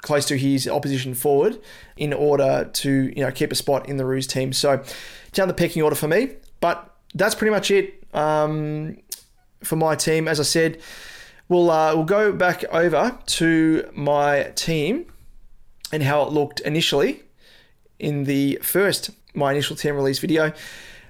[0.03, 1.59] close to his opposition forward
[1.97, 4.53] in order to you know keep a spot in the Roos team.
[4.53, 4.83] So
[5.31, 8.97] down the pecking order for me, but that's pretty much it um,
[9.63, 10.27] for my team.
[10.27, 10.79] As I said
[11.49, 15.05] we'll uh, we'll go back over to my team
[15.91, 17.23] and how it looked initially
[17.99, 20.51] in the first my initial team release video.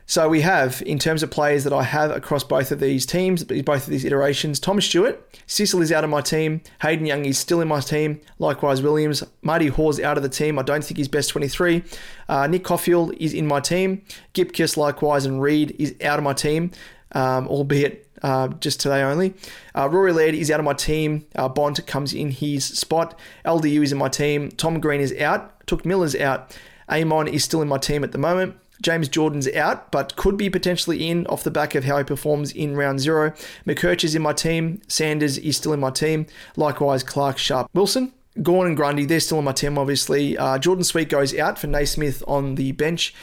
[0.10, 3.44] So we have, in terms of players that I have across both of these teams,
[3.44, 7.38] both of these iterations, Thomas Stewart, Sicily is out of my team, Hayden Young is
[7.38, 10.98] still in my team, likewise Williams, Marty Hore out of the team, I don't think
[10.98, 11.84] he's best 23,
[12.30, 16.32] uh, Nick Coffield is in my team, Gibcus likewise and Reid is out of my
[16.32, 16.72] team,
[17.12, 19.34] um, albeit uh, just today only.
[19.74, 21.26] Uh, Rory Laird is out of my team.
[21.36, 23.18] Uh, Bond comes in his spot.
[23.46, 24.52] LDU is in my team.
[24.52, 25.66] Tom Green is out.
[25.66, 26.56] Touk Miller's out.
[26.90, 28.58] Amon is still in my team at the moment.
[28.82, 32.52] James Jordan's out, but could be potentially in off the back of how he performs
[32.52, 33.34] in round zero.
[33.66, 34.82] McKerch is in my team.
[34.88, 36.28] Sanders is still in my team.
[36.58, 38.12] Likewise, Clark Sharp Wilson.
[38.44, 40.38] Gawn and Grundy, they're still on my team, obviously.
[40.38, 43.16] Uh, Jordan Sweet goes out for Naismith on the bench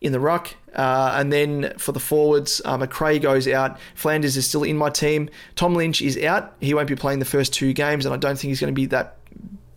[0.00, 0.54] in the ruck.
[0.74, 3.78] Uh, and then for the forwards, uh, Macrae goes out.
[3.94, 5.28] Flanders is still in my team.
[5.56, 6.54] Tom Lynch is out.
[6.60, 8.80] He won't be playing the first two games, and I don't think he's going to
[8.80, 9.16] be that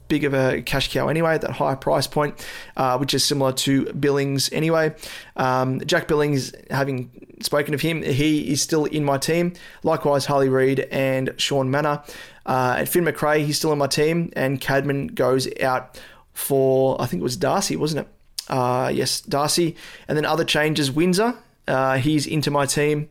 [0.08, 2.46] big of a cash cow anyway at that higher price point,
[2.78, 4.94] uh, which is similar to Billings anyway.
[5.36, 7.10] Um, Jack Billings, having
[7.42, 9.54] spoken of him, he is still in my team.
[9.82, 12.08] Likewise, Harley Reid and Shaun Mannagh.
[12.46, 16.00] Uh, and Finn Macrae, he's still in my team, and Cadman goes out
[16.34, 18.14] for, I think it was Darcy, wasn't it?
[18.54, 19.76] Uh, yes, Darcy.
[20.08, 21.34] And then other changes, Windsor,
[21.68, 23.10] uh, he's into my team.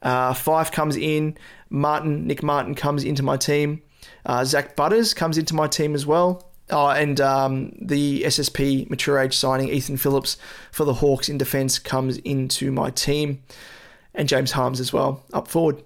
[0.00, 1.36] Uh, Fyfe comes in.
[1.68, 3.82] Martin, Nic Martin comes into my team.
[4.24, 6.48] Uh, Zak Butters comes into my team as well.
[6.70, 10.36] Oh, and um, the SSP mature age signing, Ethan Phillips
[10.70, 13.42] for the Hawks in defence, comes into my team.
[14.14, 15.82] And James Harmes as well, up forward.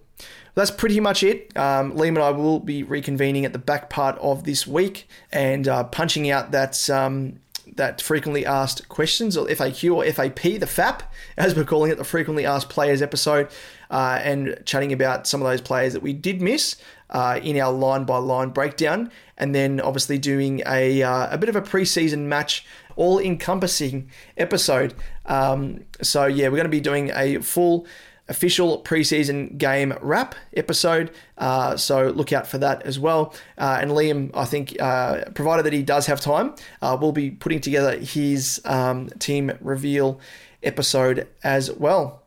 [0.55, 1.57] That's pretty much it.
[1.57, 5.67] Um, Liam and I will be reconvening at the back part of this week and
[5.67, 7.41] uh, punching out that um,
[7.77, 11.03] that frequently asked questions, or FAQ or FAP, the FAP,
[11.37, 13.49] as we're calling it, the frequently asked players episode,
[13.91, 16.77] uh, and chatting about some of those players that we did miss
[17.11, 21.49] uh, in our line by line breakdown, and then obviously doing a, uh, a bit
[21.49, 22.65] of a preseason match,
[22.97, 24.95] all encompassing episode.
[25.27, 27.87] Um, so, yeah, we're going to be doing a full
[28.31, 31.11] official preseason game wrap episode.
[31.37, 33.35] Uh, so look out for that as well.
[33.59, 37.31] Uh, and Liam, I think, uh, provided that he does have time, uh, will be
[37.31, 40.21] putting together his um, team reveal
[40.63, 42.20] episode as well.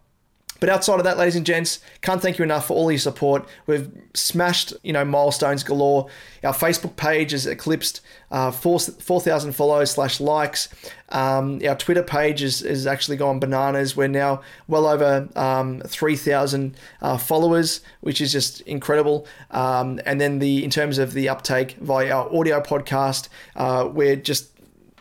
[0.63, 3.45] But outside of that, ladies and gents, can't thank you enough for all your support.
[3.67, 6.07] We've smashed, you know, milestones galore.
[6.41, 7.99] Our Facebook page has eclipsed
[8.31, 10.69] uh, 4,000 follows slash likes.
[11.09, 13.97] Um, our Twitter page is, is actually gone bananas.
[13.97, 19.27] We're now well over um, 3,000 uh, followers, which is just incredible.
[19.51, 24.15] Um, and then the in terms of the uptake via our audio podcast, uh, we're
[24.15, 24.52] just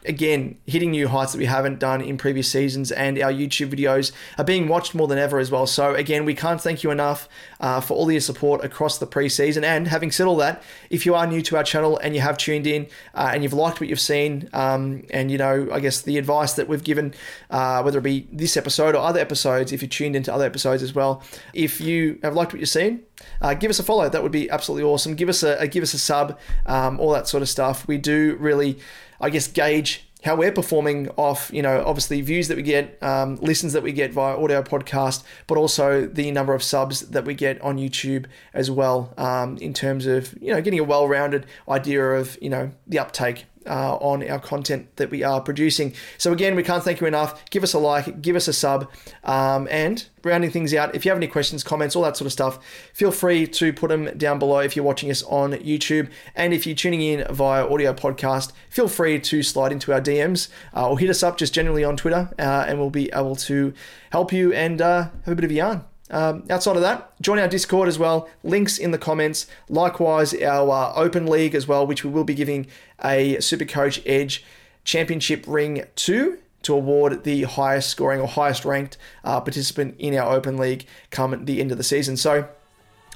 [0.05, 4.13] again hitting new heights that we haven't done in previous seasons and our youtube videos
[4.39, 5.67] are being watched more than ever as well.
[5.67, 7.29] So again we can't thank you enough
[7.61, 9.63] uh, for all your support across the preseason.
[9.63, 12.37] And having said all that if you are new to our channel and you have
[12.37, 16.03] tuned in uh, and you've liked what you've seen um, and you know i guess
[16.03, 17.15] the advice that we've given
[17.51, 20.83] uh, whether it be this episode or other episodes if you tuned into other episodes
[20.83, 21.23] as well
[21.55, 23.03] if you have liked what you've seen
[23.41, 24.09] uh, give us a follow.
[24.09, 25.15] That would be absolutely awesome.
[25.15, 27.87] Give us a, a give us a sub um, all that sort of stuff.
[27.87, 28.79] We do really
[29.23, 33.37] I guess, gauge how we're performing off, you know, obviously views that we get, um,
[33.37, 37.35] listens that we get via audio podcast, but also the number of subs that we
[37.35, 41.47] get on YouTube as well, um, in terms of, you know, getting a well rounded
[41.69, 45.95] idea of, you know, the uptake uh, on our content that we are producing.
[46.19, 47.45] So, again, we can't thank you enough.
[47.51, 48.91] Give us a like, give us a sub,
[49.25, 52.33] um, and rounding things out, if you have any questions, comments, all that sort of
[52.33, 52.59] stuff,
[52.93, 56.09] feel free to put them down below if you're watching us on YouTube.
[56.35, 60.49] And if you're tuning in via audio podcast, feel free to slide into our DMs
[60.75, 63.73] uh, or hit us up just generally on Twitter, uh, and we'll be able to
[64.11, 65.85] help you and uh, have a bit of a yarn.
[66.11, 68.29] Um, outside of that, join our Discord as well.
[68.43, 69.47] Links in the comments.
[69.69, 72.67] Likewise, our uh, Open League as well, which we will be giving
[73.03, 74.45] a Supercoach Edge
[74.85, 80.33] Championship ring to to award the highest scoring or highest ranked uh, participant in our
[80.33, 82.17] Open League come at the end of the season.
[82.17, 82.49] So,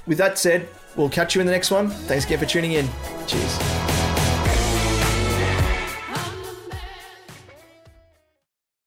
[0.05, 1.89] with that said, we'll catch you in the next one.
[1.89, 2.89] Thanks again for tuning in.
[3.25, 3.86] Cheers.